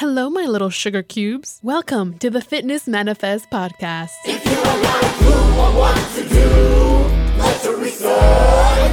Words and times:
Hello, 0.00 0.30
my 0.30 0.46
little 0.46 0.70
sugar 0.70 1.02
cubes. 1.02 1.60
Welcome 1.62 2.16
to 2.20 2.30
the 2.30 2.40
Fitness 2.40 2.88
Manifest 2.88 3.50
podcast. 3.50 4.08
If 4.24 4.42
you 4.46 4.56
are 4.56 4.82
like 4.82 5.04
who 5.16 5.28
or 5.60 5.78
what 5.78 6.14
to 6.14 6.26
do, 6.26 7.36
let 7.36 7.62
the 7.62 7.76
research 7.76 8.08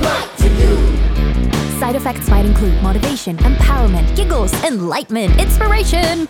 back 0.04 0.36
to 0.36 0.50
you. 0.50 1.80
Side 1.80 1.96
effects 1.96 2.28
might 2.28 2.46
include 2.46 2.84
motivation, 2.84 3.38
empowerment, 3.38 4.18
giggles, 4.18 4.54
enlightenment, 4.66 5.40
inspiration. 5.40 6.28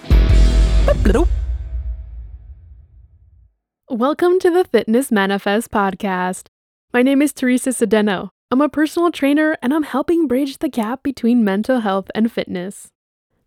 Welcome 3.89 4.39
to 4.41 4.52
the 4.52 4.64
Fitness 4.64 5.12
Manifest 5.12 5.71
podcast. 5.71 6.50
My 6.94 7.02
name 7.02 7.23
is 7.23 7.34
Teresa 7.34 7.71
Sedeno. 7.71 8.30
I'm 8.52 8.62
a 8.62 8.70
personal 8.70 9.09
trainer 9.09 9.57
and 9.64 9.73
I'm 9.73 9.82
helping 9.82 10.28
bridge 10.28 10.59
the 10.59 10.70
gap 10.70 11.02
between 11.02 11.44
mental 11.44 11.80
health 11.80 12.12
and 12.14 12.32
fitness. 12.32 12.89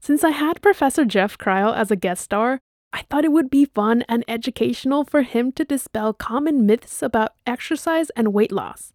Since 0.03 0.25
I 0.25 0.30
had 0.30 0.62
Professor 0.62 1.05
Jeff 1.05 1.37
Kryle 1.37 1.77
as 1.77 1.91
a 1.91 1.96
guest 1.96 2.25
star, 2.25 2.61
I 2.91 3.02
thought 3.02 3.27
it 3.27 3.33
would 3.33 3.51
be 3.51 3.66
fun 3.66 4.02
and 4.09 4.24
educational 4.27 5.05
for 5.05 5.23
him 5.23 5.52
to 5.52 5.65
dispel 5.65 6.15
common 6.15 6.65
myths 6.65 7.02
about 7.02 7.34
exercise 7.47 8.09
and 8.16 8.33
weight 8.33 8.51
loss. 8.51 8.95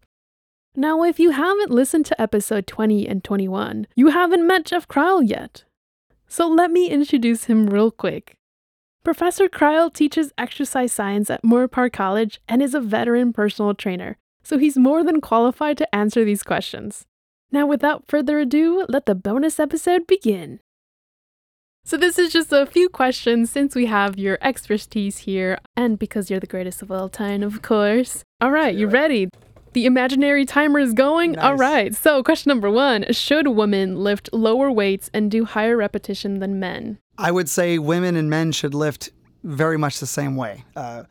Now, 0.74 1.04
if 1.04 1.20
you 1.20 1.30
haven't 1.30 1.70
listened 1.70 2.06
to 2.06 2.20
episode 2.20 2.66
20 2.66 3.08
and 3.08 3.22
21, 3.22 3.86
you 3.94 4.08
haven't 4.08 4.46
met 4.46 4.66
Jeff 4.66 4.88
Kryle 4.88 5.26
yet. 5.26 5.64
So 6.26 6.48
let 6.48 6.72
me 6.72 6.90
introduce 6.90 7.44
him 7.44 7.68
real 7.68 7.92
quick. 7.92 8.36
Professor 9.04 9.48
Kryle 9.48 9.94
teaches 9.94 10.32
exercise 10.36 10.92
science 10.92 11.30
at 11.30 11.44
Moorpark 11.44 11.92
College 11.92 12.40
and 12.48 12.60
is 12.60 12.74
a 12.74 12.80
veteran 12.80 13.32
personal 13.32 13.74
trainer, 13.74 14.18
so 14.42 14.58
he's 14.58 14.76
more 14.76 15.04
than 15.04 15.20
qualified 15.20 15.78
to 15.78 15.94
answer 15.94 16.24
these 16.24 16.42
questions. 16.42 17.06
Now, 17.52 17.64
without 17.64 18.08
further 18.08 18.40
ado, 18.40 18.84
let 18.88 19.06
the 19.06 19.14
bonus 19.14 19.60
episode 19.60 20.08
begin. 20.08 20.58
So, 21.88 21.96
this 21.96 22.18
is 22.18 22.32
just 22.32 22.52
a 22.52 22.66
few 22.66 22.88
questions 22.88 23.48
since 23.48 23.76
we 23.76 23.86
have 23.86 24.18
your 24.18 24.38
expertise 24.42 25.18
here, 25.18 25.60
and 25.76 25.96
because 25.96 26.28
you're 26.28 26.40
the 26.40 26.46
greatest 26.48 26.82
of 26.82 26.90
all 26.90 27.08
time, 27.08 27.44
of 27.44 27.62
course. 27.62 28.24
All 28.40 28.50
right, 28.50 28.74
you 28.74 28.88
ready? 28.88 29.28
The 29.72 29.86
imaginary 29.86 30.44
timer 30.44 30.80
is 30.80 30.92
going. 30.94 31.38
All 31.38 31.52
Nice. 31.52 31.60
right, 31.60 31.94
so 31.94 32.24
question 32.24 32.48
number 32.50 32.68
one 32.68 33.04
Should 33.12 33.46
women 33.46 33.94
lift 34.02 34.32
lower 34.32 34.68
weights 34.68 35.12
and 35.14 35.30
do 35.30 35.44
higher 35.44 35.76
repetition 35.76 36.40
than 36.40 36.58
men? 36.58 36.98
I 37.18 37.30
would 37.30 37.48
say 37.48 37.78
women 37.78 38.16
and 38.16 38.28
men 38.28 38.50
should 38.50 38.74
lift 38.74 39.10
very 39.44 39.76
much 39.76 40.00
the 40.00 40.06
same 40.06 40.34
way. 40.34 40.64
Uh, 40.74 41.04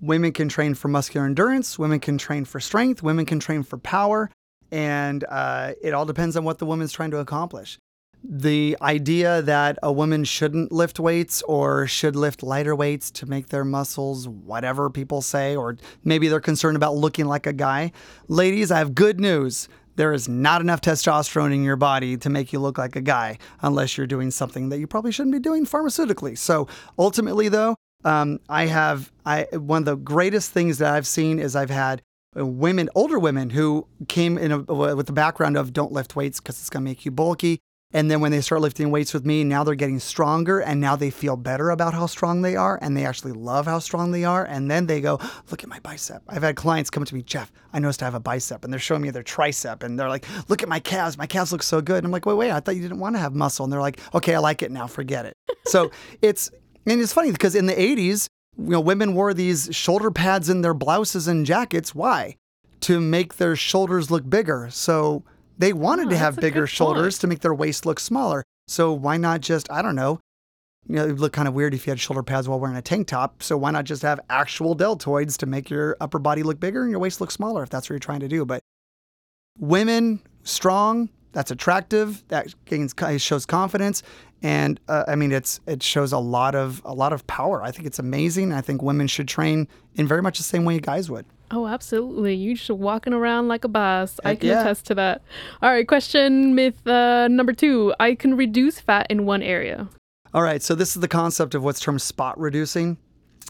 women 0.00 0.32
can 0.32 0.48
train 0.48 0.72
for 0.72 0.88
muscular 0.88 1.26
endurance, 1.26 1.78
women 1.78 2.00
can 2.00 2.16
train 2.16 2.46
for 2.46 2.58
strength, 2.58 3.02
women 3.02 3.26
can 3.26 3.38
train 3.38 3.64
for 3.64 3.76
power, 3.76 4.30
and 4.70 5.26
uh, 5.28 5.74
it 5.82 5.92
all 5.92 6.06
depends 6.06 6.38
on 6.38 6.44
what 6.44 6.58
the 6.58 6.64
woman's 6.64 6.92
trying 6.92 7.10
to 7.10 7.18
accomplish. 7.18 7.78
The 8.24 8.76
idea 8.80 9.42
that 9.42 9.78
a 9.82 9.92
woman 9.92 10.24
shouldn't 10.24 10.70
lift 10.70 11.00
weights 11.00 11.42
or 11.42 11.86
should 11.86 12.14
lift 12.14 12.42
lighter 12.42 12.74
weights 12.74 13.10
to 13.12 13.26
make 13.26 13.48
their 13.48 13.64
muscles, 13.64 14.28
whatever 14.28 14.90
people 14.90 15.22
say, 15.22 15.56
or 15.56 15.76
maybe 16.04 16.28
they're 16.28 16.40
concerned 16.40 16.76
about 16.76 16.94
looking 16.94 17.26
like 17.26 17.46
a 17.46 17.52
guy. 17.52 17.92
Ladies, 18.28 18.70
I 18.70 18.78
have 18.78 18.94
good 18.94 19.18
news. 19.18 19.68
There 19.96 20.12
is 20.12 20.28
not 20.28 20.60
enough 20.60 20.80
testosterone 20.80 21.52
in 21.52 21.64
your 21.64 21.76
body 21.76 22.16
to 22.18 22.30
make 22.30 22.52
you 22.52 22.60
look 22.60 22.78
like 22.78 22.96
a 22.96 23.00
guy 23.00 23.38
unless 23.60 23.98
you're 23.98 24.06
doing 24.06 24.30
something 24.30 24.68
that 24.70 24.78
you 24.78 24.86
probably 24.86 25.12
shouldn't 25.12 25.34
be 25.34 25.40
doing 25.40 25.66
pharmaceutically. 25.66 26.38
So 26.38 26.68
ultimately, 26.98 27.48
though, 27.48 27.76
um, 28.04 28.40
I 28.48 28.66
have 28.66 29.12
I 29.26 29.46
one 29.52 29.82
of 29.82 29.84
the 29.84 29.96
greatest 29.96 30.52
things 30.52 30.78
that 30.78 30.94
I've 30.94 31.06
seen 31.06 31.38
is 31.38 31.54
I've 31.54 31.70
had 31.70 32.02
uh, 32.38 32.46
women, 32.46 32.88
older 32.94 33.18
women, 33.18 33.50
who 33.50 33.86
came 34.08 34.38
in 34.38 34.52
a, 34.52 34.58
with 34.58 35.06
the 35.06 35.12
background 35.12 35.56
of 35.56 35.72
don't 35.72 35.92
lift 35.92 36.16
weights 36.16 36.40
because 36.40 36.58
it's 36.58 36.70
going 36.70 36.84
to 36.84 36.90
make 36.90 37.04
you 37.04 37.10
bulky. 37.10 37.58
And 37.92 38.10
then 38.10 38.20
when 38.20 38.32
they 38.32 38.40
start 38.40 38.60
lifting 38.60 38.90
weights 38.90 39.12
with 39.12 39.26
me, 39.26 39.44
now 39.44 39.64
they're 39.64 39.74
getting 39.74 39.98
stronger 39.98 40.60
and 40.60 40.80
now 40.80 40.96
they 40.96 41.10
feel 41.10 41.36
better 41.36 41.70
about 41.70 41.94
how 41.94 42.06
strong 42.06 42.42
they 42.42 42.56
are 42.56 42.78
and 42.80 42.96
they 42.96 43.04
actually 43.04 43.32
love 43.32 43.66
how 43.66 43.78
strong 43.78 44.12
they 44.12 44.24
are. 44.24 44.44
And 44.44 44.70
then 44.70 44.86
they 44.86 45.00
go, 45.00 45.18
look 45.50 45.62
at 45.62 45.68
my 45.68 45.78
bicep. 45.80 46.22
I've 46.28 46.42
had 46.42 46.56
clients 46.56 46.90
come 46.90 47.04
to 47.04 47.14
me, 47.14 47.22
Jeff, 47.22 47.52
I 47.72 47.78
noticed 47.78 48.02
I 48.02 48.06
have 48.06 48.14
a 48.14 48.20
bicep 48.20 48.64
and 48.64 48.72
they're 48.72 48.80
showing 48.80 49.02
me 49.02 49.10
their 49.10 49.22
tricep 49.22 49.82
and 49.82 49.98
they're 49.98 50.08
like, 50.08 50.26
look 50.48 50.62
at 50.62 50.68
my 50.68 50.80
calves. 50.80 51.18
My 51.18 51.26
calves 51.26 51.52
look 51.52 51.62
so 51.62 51.80
good. 51.80 51.98
And 51.98 52.06
I'm 52.06 52.12
like, 52.12 52.26
wait, 52.26 52.36
wait, 52.36 52.50
I 52.50 52.60
thought 52.60 52.76
you 52.76 52.82
didn't 52.82 52.98
want 52.98 53.14
to 53.16 53.20
have 53.20 53.34
muscle. 53.34 53.64
And 53.64 53.72
they're 53.72 53.80
like, 53.80 54.00
okay, 54.14 54.34
I 54.34 54.38
like 54.38 54.62
it 54.62 54.70
now. 54.70 54.86
Forget 54.86 55.26
it. 55.26 55.36
so 55.66 55.90
it's, 56.22 56.50
and 56.86 57.00
it's 57.00 57.12
funny 57.12 57.30
because 57.30 57.54
in 57.54 57.66
the 57.66 57.74
80s, 57.74 58.28
you 58.58 58.70
know, 58.70 58.80
women 58.80 59.14
wore 59.14 59.32
these 59.34 59.68
shoulder 59.72 60.10
pads 60.10 60.48
in 60.48 60.62
their 60.62 60.74
blouses 60.74 61.28
and 61.28 61.46
jackets. 61.46 61.94
Why? 61.94 62.36
To 62.80 63.00
make 63.00 63.36
their 63.36 63.56
shoulders 63.56 64.10
look 64.10 64.28
bigger. 64.28 64.68
So 64.70 65.24
they 65.58 65.72
wanted 65.72 66.06
Oh, 66.08 66.10
to 66.10 66.16
have 66.16 66.36
bigger 66.36 66.66
shoulders 66.66 67.14
point. 67.16 67.20
to 67.22 67.26
make 67.28 67.40
their 67.40 67.54
waist 67.54 67.86
look 67.86 68.00
smaller. 68.00 68.42
So 68.68 68.92
why 68.92 69.16
not 69.16 69.40
just, 69.40 69.70
I 69.70 69.82
don't 69.82 69.94
know, 69.96 70.18
you 70.88 70.96
know, 70.96 71.04
it 71.04 71.08
would 71.12 71.20
look 71.20 71.32
kind 71.32 71.46
of 71.46 71.54
weird 71.54 71.74
if 71.74 71.86
you 71.86 71.90
had 71.90 72.00
shoulder 72.00 72.22
pads 72.22 72.48
while 72.48 72.58
wearing 72.58 72.76
a 72.76 72.82
tank 72.82 73.06
top. 73.06 73.42
So 73.42 73.56
why 73.56 73.70
not 73.70 73.84
just 73.84 74.02
have 74.02 74.18
actual 74.30 74.74
deltoids 74.76 75.36
to 75.38 75.46
make 75.46 75.70
your 75.70 75.96
upper 76.00 76.18
body 76.18 76.42
look 76.42 76.58
bigger 76.58 76.82
and 76.82 76.90
your 76.90 77.00
waist 77.00 77.20
look 77.20 77.30
smaller 77.30 77.62
if 77.62 77.70
that's 77.70 77.86
what 77.86 77.94
you're 77.94 77.98
trying 78.00 78.20
to 78.20 78.28
do? 78.28 78.44
But 78.44 78.60
women, 79.58 80.20
strong, 80.42 81.08
that's 81.32 81.50
attractive, 81.50 82.26
that 82.28 82.54
gains, 82.64 82.94
shows 83.18 83.46
confidence. 83.46 84.02
And 84.42 84.80
uh, 84.88 85.04
I 85.06 85.14
mean, 85.14 85.30
it's 85.32 85.60
it 85.66 85.82
shows 85.82 86.12
a 86.12 86.18
lot 86.18 86.54
of 86.56 86.82
a 86.84 86.92
lot 86.92 87.12
of 87.12 87.24
power. 87.28 87.62
I 87.62 87.70
think 87.70 87.86
it's 87.86 88.00
amazing. 88.00 88.52
I 88.52 88.60
think 88.60 88.82
women 88.82 89.06
should 89.06 89.28
train 89.28 89.68
in 89.94 90.08
very 90.08 90.20
much 90.20 90.38
the 90.38 90.44
same 90.44 90.64
way 90.64 90.74
you 90.74 90.80
guys 90.80 91.08
would. 91.10 91.26
Oh, 91.54 91.66
absolutely. 91.66 92.34
You're 92.34 92.56
just 92.56 92.70
walking 92.70 93.12
around 93.12 93.48
like 93.48 93.62
a 93.64 93.68
boss. 93.68 94.18
I 94.24 94.34
can 94.36 94.48
yeah. 94.48 94.62
attest 94.62 94.86
to 94.86 94.94
that. 94.94 95.20
All 95.60 95.70
right, 95.70 95.86
question 95.86 96.54
myth 96.54 96.86
uh, 96.86 97.28
number 97.28 97.52
two. 97.52 97.94
I 98.00 98.14
can 98.14 98.38
reduce 98.38 98.80
fat 98.80 99.06
in 99.10 99.26
one 99.26 99.42
area. 99.42 99.86
All 100.32 100.42
right, 100.42 100.62
so 100.62 100.74
this 100.74 100.96
is 100.96 101.02
the 101.02 101.08
concept 101.08 101.54
of 101.54 101.62
what's 101.62 101.78
termed 101.78 102.00
spot 102.00 102.40
reducing. 102.40 102.96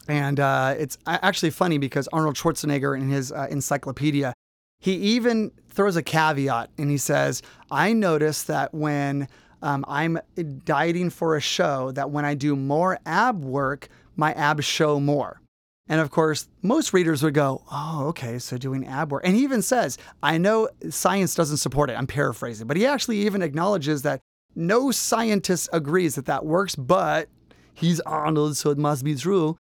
And 0.09 0.37
uh, 0.41 0.75
it's 0.77 0.97
actually 1.07 1.51
funny 1.51 1.77
because 1.77 2.09
Arnold 2.11 2.35
Schwarzenegger, 2.35 2.99
in 2.99 3.07
his 3.07 3.31
uh, 3.31 3.47
encyclopedia, 3.49 4.33
he 4.81 4.95
even 4.95 5.51
throws 5.69 5.95
a 5.95 6.03
caveat 6.03 6.71
and 6.77 6.91
he 6.91 6.97
says, 6.97 7.41
I 7.71 7.93
notice 7.93 8.43
that 8.43 8.73
when 8.73 9.29
um, 9.61 9.85
I'm 9.87 10.19
dieting 10.65 11.09
for 11.09 11.37
a 11.37 11.41
show, 11.41 11.91
that 11.93 12.11
when 12.11 12.25
I 12.25 12.33
do 12.33 12.57
more 12.57 12.99
ab 13.05 13.45
work, 13.45 13.87
my 14.17 14.33
abs 14.33 14.65
show 14.65 14.99
more. 14.99 15.39
And 15.87 15.99
of 15.99 16.11
course, 16.11 16.47
most 16.61 16.93
readers 16.93 17.21
would 17.23 17.33
go, 17.33 17.63
Oh, 17.71 18.05
okay, 18.07 18.39
so 18.39 18.57
doing 18.57 18.87
ab 18.87 19.11
work. 19.11 19.23
And 19.25 19.35
he 19.35 19.43
even 19.43 19.61
says, 19.61 19.97
I 20.21 20.37
know 20.37 20.69
science 20.89 21.35
doesn't 21.35 21.57
support 21.57 21.89
it. 21.89 21.97
I'm 21.97 22.07
paraphrasing, 22.07 22.67
but 22.67 22.77
he 22.77 22.85
actually 22.85 23.19
even 23.19 23.41
acknowledges 23.41 24.01
that 24.03 24.21
no 24.55 24.91
scientist 24.91 25.69
agrees 25.73 26.15
that 26.15 26.25
that 26.25 26.45
works, 26.45 26.75
but 26.75 27.27
he's 27.73 27.99
Arnold, 28.01 28.55
so 28.55 28.69
it 28.69 28.77
must 28.77 29.03
be 29.03 29.15
true. 29.15 29.57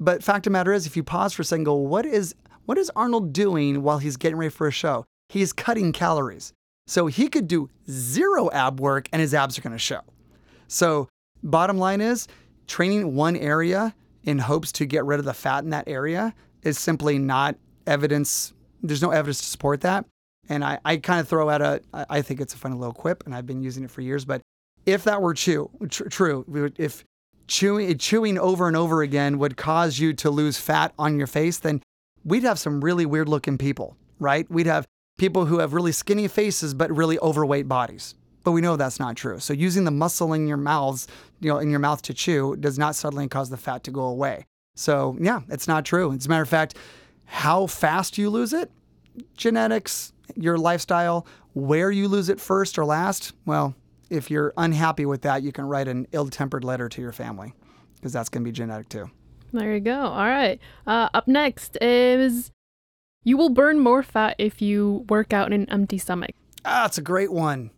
But 0.00 0.22
fact 0.22 0.46
of 0.46 0.50
the 0.50 0.50
matter 0.50 0.72
is, 0.72 0.86
if 0.86 0.96
you 0.96 1.02
pause 1.02 1.34
for 1.34 1.42
a 1.42 1.44
second, 1.44 1.64
go, 1.64 1.74
what 1.74 2.06
is 2.06 2.34
what 2.64 2.78
is 2.78 2.90
Arnold 2.96 3.32
doing 3.32 3.82
while 3.82 3.98
he's 3.98 4.16
getting 4.16 4.38
ready 4.38 4.50
for 4.50 4.66
a 4.66 4.72
show? 4.72 5.04
He's 5.28 5.52
cutting 5.52 5.92
calories. 5.92 6.52
So 6.86 7.06
he 7.06 7.28
could 7.28 7.48
do 7.48 7.68
zero 7.90 8.50
ab 8.50 8.80
work 8.80 9.08
and 9.12 9.20
his 9.20 9.34
abs 9.34 9.58
are 9.58 9.62
going 9.62 9.72
to 9.72 9.78
show. 9.78 10.00
So 10.68 11.08
bottom 11.42 11.78
line 11.78 12.00
is, 12.00 12.28
training 12.66 13.14
one 13.14 13.36
area 13.36 13.94
in 14.24 14.38
hopes 14.38 14.72
to 14.72 14.86
get 14.86 15.04
rid 15.04 15.18
of 15.18 15.24
the 15.24 15.34
fat 15.34 15.64
in 15.64 15.70
that 15.70 15.88
area 15.88 16.34
is 16.62 16.78
simply 16.78 17.18
not 17.18 17.56
evidence. 17.86 18.52
There's 18.82 19.02
no 19.02 19.10
evidence 19.10 19.40
to 19.40 19.46
support 19.46 19.82
that. 19.82 20.04
And 20.48 20.64
I, 20.64 20.78
I 20.84 20.96
kind 20.98 21.20
of 21.20 21.28
throw 21.28 21.48
out 21.48 21.62
a, 21.62 21.80
I 22.10 22.22
think 22.22 22.40
it's 22.40 22.54
a 22.54 22.58
funny 22.58 22.76
little 22.76 22.92
quip, 22.92 23.22
and 23.24 23.34
I've 23.34 23.46
been 23.46 23.62
using 23.62 23.84
it 23.84 23.90
for 23.90 24.02
years. 24.02 24.24
But 24.24 24.42
if 24.84 25.04
that 25.04 25.22
were 25.22 25.34
true, 25.34 25.70
tr- 25.88 26.08
true, 26.08 26.72
if 26.76 27.04
chewing 27.46 27.96
chewing 27.98 28.38
over 28.38 28.68
and 28.68 28.76
over 28.76 29.02
again 29.02 29.38
would 29.38 29.56
cause 29.56 29.98
you 29.98 30.12
to 30.14 30.30
lose 30.30 30.58
fat 30.58 30.92
on 30.98 31.16
your 31.18 31.26
face, 31.26 31.58
then 31.58 31.82
we'd 32.24 32.42
have 32.42 32.58
some 32.58 32.82
really 32.82 33.06
weird 33.06 33.28
looking 33.28 33.58
people, 33.58 33.96
right? 34.18 34.50
We'd 34.50 34.66
have 34.66 34.86
people 35.18 35.46
who 35.46 35.58
have 35.58 35.72
really 35.72 35.92
skinny 35.92 36.28
faces 36.28 36.74
but 36.74 36.94
really 36.94 37.18
overweight 37.20 37.68
bodies. 37.68 38.14
But 38.44 38.52
we 38.52 38.60
know 38.60 38.76
that's 38.76 39.00
not 39.00 39.16
true. 39.16 39.40
So 39.40 39.52
using 39.52 39.84
the 39.84 39.90
muscle 39.90 40.32
in 40.34 40.46
your 40.46 40.58
mouths, 40.58 41.08
you 41.40 41.48
know, 41.48 41.58
in 41.58 41.70
your 41.70 41.80
mouth 41.80 42.02
to 42.02 42.14
chew 42.14 42.56
does 42.56 42.78
not 42.78 42.94
suddenly 42.94 43.26
cause 43.26 43.50
the 43.50 43.56
fat 43.56 43.82
to 43.84 43.90
go 43.90 44.02
away. 44.02 44.46
So 44.76 45.16
yeah, 45.20 45.40
it's 45.48 45.66
not 45.66 45.84
true. 45.84 46.12
As 46.12 46.26
a 46.26 46.28
matter 46.28 46.42
of 46.42 46.48
fact, 46.48 46.76
how 47.24 47.66
fast 47.66 48.18
you 48.18 48.28
lose 48.30 48.52
it, 48.52 48.70
genetics, 49.36 50.12
your 50.36 50.58
lifestyle, 50.58 51.26
where 51.54 51.90
you 51.90 52.06
lose 52.08 52.28
it 52.28 52.40
first 52.40 52.78
or 52.78 52.84
last, 52.84 53.32
well, 53.46 53.74
if 54.10 54.30
you're 54.30 54.52
unhappy 54.56 55.06
with 55.06 55.22
that, 55.22 55.42
you 55.42 55.52
can 55.52 55.64
write 55.64 55.88
an 55.88 56.06
ill 56.12 56.28
tempered 56.28 56.64
letter 56.64 56.88
to 56.88 57.00
your 57.00 57.12
family 57.12 57.54
because 57.96 58.12
that's 58.12 58.28
going 58.28 58.42
to 58.42 58.48
be 58.48 58.52
genetic 58.52 58.88
too. 58.88 59.10
There 59.52 59.72
you 59.72 59.80
go. 59.80 60.00
All 60.00 60.26
right. 60.26 60.60
Uh, 60.86 61.08
up 61.14 61.28
next 61.28 61.76
is 61.80 62.50
you 63.22 63.36
will 63.36 63.50
burn 63.50 63.78
more 63.78 64.02
fat 64.02 64.34
if 64.38 64.60
you 64.60 65.06
work 65.08 65.32
out 65.32 65.52
in 65.52 65.62
an 65.62 65.70
empty 65.70 65.96
stomach. 65.96 66.32
Ah, 66.64 66.82
that's 66.82 66.98
a 66.98 67.02
great 67.02 67.32
one. 67.32 67.70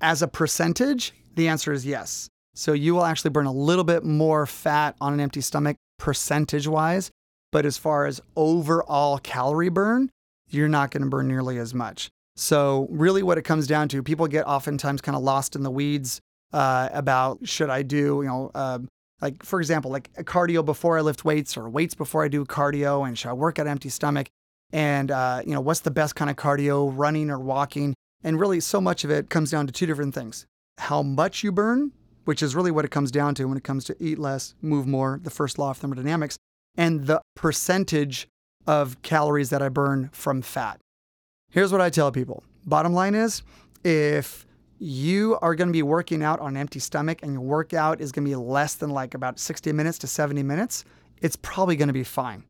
As 0.00 0.22
a 0.22 0.28
percentage, 0.28 1.12
the 1.34 1.48
answer 1.48 1.72
is 1.72 1.84
yes. 1.84 2.28
So 2.54 2.72
you 2.72 2.94
will 2.94 3.04
actually 3.04 3.30
burn 3.30 3.46
a 3.46 3.52
little 3.52 3.84
bit 3.84 4.04
more 4.04 4.46
fat 4.46 4.96
on 5.00 5.12
an 5.12 5.20
empty 5.20 5.40
stomach 5.40 5.76
percentage 5.98 6.66
wise. 6.66 7.10
But 7.50 7.64
as 7.64 7.78
far 7.78 8.06
as 8.06 8.20
overall 8.36 9.18
calorie 9.18 9.70
burn, 9.70 10.10
you're 10.50 10.68
not 10.68 10.90
going 10.90 11.02
to 11.02 11.08
burn 11.08 11.28
nearly 11.28 11.58
as 11.58 11.74
much. 11.74 12.10
So, 12.36 12.86
really, 12.90 13.22
what 13.22 13.38
it 13.38 13.42
comes 13.42 13.66
down 13.66 13.88
to, 13.88 14.02
people 14.02 14.26
get 14.28 14.46
oftentimes 14.46 15.00
kind 15.00 15.16
of 15.16 15.22
lost 15.22 15.56
in 15.56 15.62
the 15.62 15.70
weeds 15.70 16.20
uh, 16.52 16.88
about 16.92 17.48
should 17.48 17.70
I 17.70 17.82
do, 17.82 18.20
you 18.22 18.28
know, 18.28 18.50
um, 18.54 18.88
like 19.20 19.42
for 19.42 19.60
example, 19.60 19.90
like 19.90 20.10
a 20.16 20.22
cardio 20.22 20.64
before 20.64 20.98
I 20.98 21.00
lift 21.00 21.24
weights 21.24 21.56
or 21.56 21.68
weights 21.68 21.94
before 21.94 22.24
I 22.24 22.28
do 22.28 22.44
cardio, 22.44 23.06
and 23.06 23.18
should 23.18 23.30
I 23.30 23.32
work 23.32 23.58
at 23.58 23.66
empty 23.66 23.88
stomach? 23.88 24.28
And 24.72 25.10
uh, 25.10 25.42
you 25.44 25.52
know, 25.52 25.60
what's 25.60 25.80
the 25.80 25.90
best 25.90 26.14
kind 26.14 26.30
of 26.30 26.36
cardio, 26.36 26.92
running 26.94 27.30
or 27.30 27.40
walking? 27.40 27.94
And 28.22 28.40
really, 28.40 28.60
so 28.60 28.80
much 28.80 29.04
of 29.04 29.10
it 29.10 29.30
comes 29.30 29.50
down 29.50 29.66
to 29.66 29.72
two 29.72 29.86
different 29.86 30.14
things: 30.14 30.46
how 30.78 31.02
much 31.02 31.44
you 31.44 31.52
burn, 31.52 31.92
which 32.24 32.42
is 32.42 32.54
really 32.54 32.70
what 32.70 32.84
it 32.84 32.90
comes 32.90 33.10
down 33.10 33.34
to 33.36 33.44
when 33.46 33.56
it 33.56 33.64
comes 33.64 33.84
to 33.84 33.96
eat 34.00 34.18
less, 34.18 34.54
move 34.60 34.86
more, 34.86 35.20
the 35.22 35.30
first 35.30 35.58
law 35.58 35.70
of 35.70 35.78
thermodynamics, 35.78 36.36
and 36.76 37.06
the 37.06 37.20
percentage 37.36 38.28
of 38.66 39.00
calories 39.02 39.50
that 39.50 39.62
I 39.62 39.68
burn 39.68 40.10
from 40.12 40.42
fat. 40.42 40.80
Here's 41.50 41.72
what 41.72 41.80
I 41.80 41.90
tell 41.90 42.12
people. 42.12 42.42
Bottom 42.66 42.92
line 42.92 43.14
is, 43.14 43.42
if 43.82 44.44
you 44.78 45.38
are 45.40 45.54
going 45.54 45.68
to 45.68 45.72
be 45.72 45.82
working 45.82 46.22
out 46.22 46.38
on 46.40 46.48
an 46.48 46.56
empty 46.58 46.78
stomach 46.78 47.20
and 47.22 47.32
your 47.32 47.40
workout 47.40 48.00
is 48.00 48.12
going 48.12 48.24
to 48.24 48.30
be 48.30 48.36
less 48.36 48.74
than 48.74 48.90
like 48.90 49.14
about 49.14 49.38
60 49.38 49.72
minutes 49.72 49.98
to 49.98 50.06
70 50.06 50.42
minutes, 50.42 50.84
it's 51.22 51.36
probably 51.36 51.76
going 51.76 51.88
to 51.88 51.94
be 51.94 52.04
fine. 52.04 52.44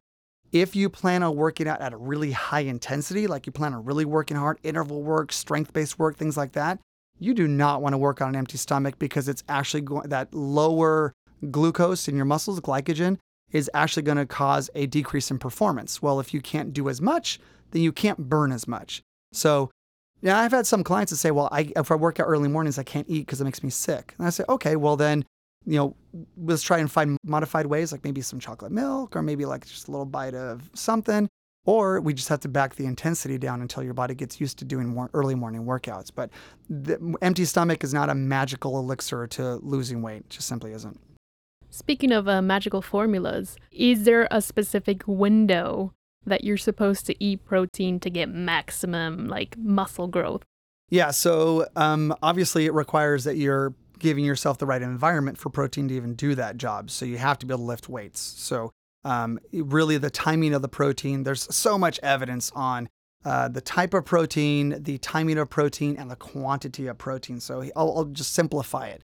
If 0.52 0.74
you 0.74 0.88
plan 0.88 1.22
on 1.22 1.36
working 1.36 1.68
out 1.68 1.80
at 1.80 1.92
a 1.92 1.96
really 1.96 2.32
high 2.32 2.60
intensity, 2.60 3.26
like 3.26 3.46
you 3.46 3.52
plan 3.52 3.74
on 3.74 3.84
really 3.84 4.04
working 4.04 4.36
hard, 4.36 4.58
interval 4.62 5.02
work, 5.02 5.32
strength 5.32 5.72
based 5.72 5.98
work, 5.98 6.16
things 6.16 6.36
like 6.36 6.52
that, 6.52 6.78
you 7.18 7.34
do 7.34 7.46
not 7.46 7.82
want 7.82 7.92
to 7.92 7.98
work 7.98 8.22
on 8.22 8.30
an 8.30 8.36
empty 8.36 8.56
stomach 8.56 8.98
because 8.98 9.28
it's 9.28 9.44
actually 9.48 9.82
going 9.82 10.08
that 10.08 10.32
lower 10.34 11.12
glucose 11.50 12.08
in 12.08 12.16
your 12.16 12.24
muscles, 12.24 12.60
glycogen, 12.60 13.18
is 13.52 13.70
actually 13.74 14.02
going 14.02 14.18
to 14.18 14.26
cause 14.26 14.70
a 14.74 14.86
decrease 14.86 15.30
in 15.30 15.38
performance. 15.38 16.00
Well, 16.02 16.20
if 16.20 16.32
you 16.32 16.40
can't 16.40 16.72
do 16.72 16.88
as 16.88 17.00
much, 17.00 17.38
then 17.70 17.82
you 17.82 17.92
can't 17.92 18.28
burn 18.28 18.52
as 18.52 18.66
much. 18.66 19.02
So, 19.32 19.70
yeah, 20.20 20.38
I've 20.38 20.52
had 20.52 20.66
some 20.66 20.82
clients 20.82 21.10
that 21.10 21.16
say, 21.16 21.30
well, 21.30 21.48
I, 21.52 21.72
if 21.76 21.90
I 21.90 21.94
work 21.94 22.20
out 22.20 22.24
early 22.24 22.48
mornings, 22.48 22.78
I 22.78 22.82
can't 22.82 23.08
eat 23.08 23.26
because 23.26 23.40
it 23.40 23.44
makes 23.44 23.62
me 23.62 23.70
sick. 23.70 24.14
And 24.18 24.26
I 24.26 24.30
say, 24.30 24.44
okay, 24.48 24.76
well, 24.76 24.96
then, 24.96 25.24
you 25.68 25.76
know, 25.76 25.94
let's 26.38 26.62
try 26.62 26.78
and 26.78 26.90
find 26.90 27.18
modified 27.24 27.66
ways, 27.66 27.92
like 27.92 28.02
maybe 28.02 28.22
some 28.22 28.40
chocolate 28.40 28.72
milk 28.72 29.14
or 29.14 29.22
maybe 29.22 29.44
like 29.44 29.66
just 29.66 29.86
a 29.86 29.90
little 29.90 30.06
bite 30.06 30.34
of 30.34 30.70
something. 30.74 31.28
Or 31.66 32.00
we 32.00 32.14
just 32.14 32.30
have 32.30 32.40
to 32.40 32.48
back 32.48 32.76
the 32.76 32.86
intensity 32.86 33.36
down 33.36 33.60
until 33.60 33.82
your 33.82 33.92
body 33.92 34.14
gets 34.14 34.40
used 34.40 34.58
to 34.60 34.64
doing 34.64 34.88
more 34.88 35.10
early 35.12 35.34
morning 35.34 35.66
workouts. 35.66 36.10
But 36.14 36.30
the 36.70 37.14
empty 37.20 37.44
stomach 37.44 37.84
is 37.84 37.92
not 37.92 38.08
a 38.08 38.14
magical 38.14 38.78
elixir 38.78 39.26
to 39.26 39.56
losing 39.56 40.00
weight, 40.00 40.22
it 40.22 40.30
just 40.30 40.48
simply 40.48 40.72
isn't. 40.72 40.98
Speaking 41.68 42.12
of 42.12 42.26
uh, 42.26 42.40
magical 42.40 42.80
formulas, 42.80 43.58
is 43.70 44.04
there 44.04 44.26
a 44.30 44.40
specific 44.40 45.02
window 45.06 45.92
that 46.24 46.44
you're 46.44 46.56
supposed 46.56 47.04
to 47.06 47.22
eat 47.22 47.44
protein 47.44 48.00
to 48.00 48.08
get 48.08 48.30
maximum 48.30 49.28
like 49.28 49.58
muscle 49.58 50.08
growth? 50.08 50.44
Yeah, 50.88 51.10
so 51.10 51.66
um, 51.76 52.14
obviously 52.22 52.64
it 52.64 52.72
requires 52.72 53.24
that 53.24 53.36
you're 53.36 53.74
giving 53.98 54.24
yourself 54.24 54.58
the 54.58 54.66
right 54.66 54.82
environment 54.82 55.38
for 55.38 55.50
protein 55.50 55.88
to 55.88 55.94
even 55.94 56.14
do 56.14 56.34
that 56.34 56.56
job. 56.56 56.90
So 56.90 57.04
you 57.04 57.18
have 57.18 57.38
to 57.38 57.46
be 57.46 57.52
able 57.52 57.64
to 57.64 57.68
lift 57.68 57.88
weights. 57.88 58.20
So 58.20 58.70
um, 59.04 59.38
really, 59.52 59.96
the 59.98 60.10
timing 60.10 60.54
of 60.54 60.62
the 60.62 60.68
protein, 60.68 61.22
there's 61.22 61.54
so 61.54 61.78
much 61.78 62.00
evidence 62.02 62.50
on 62.54 62.88
uh, 63.24 63.48
the 63.48 63.60
type 63.60 63.94
of 63.94 64.04
protein, 64.04 64.82
the 64.82 64.98
timing 64.98 65.38
of 65.38 65.50
protein, 65.50 65.96
and 65.96 66.10
the 66.10 66.16
quantity 66.16 66.86
of 66.86 66.98
protein. 66.98 67.40
So 67.40 67.62
I'll, 67.74 67.96
I'll 67.96 68.04
just 68.04 68.32
simplify 68.32 68.88
it. 68.88 69.02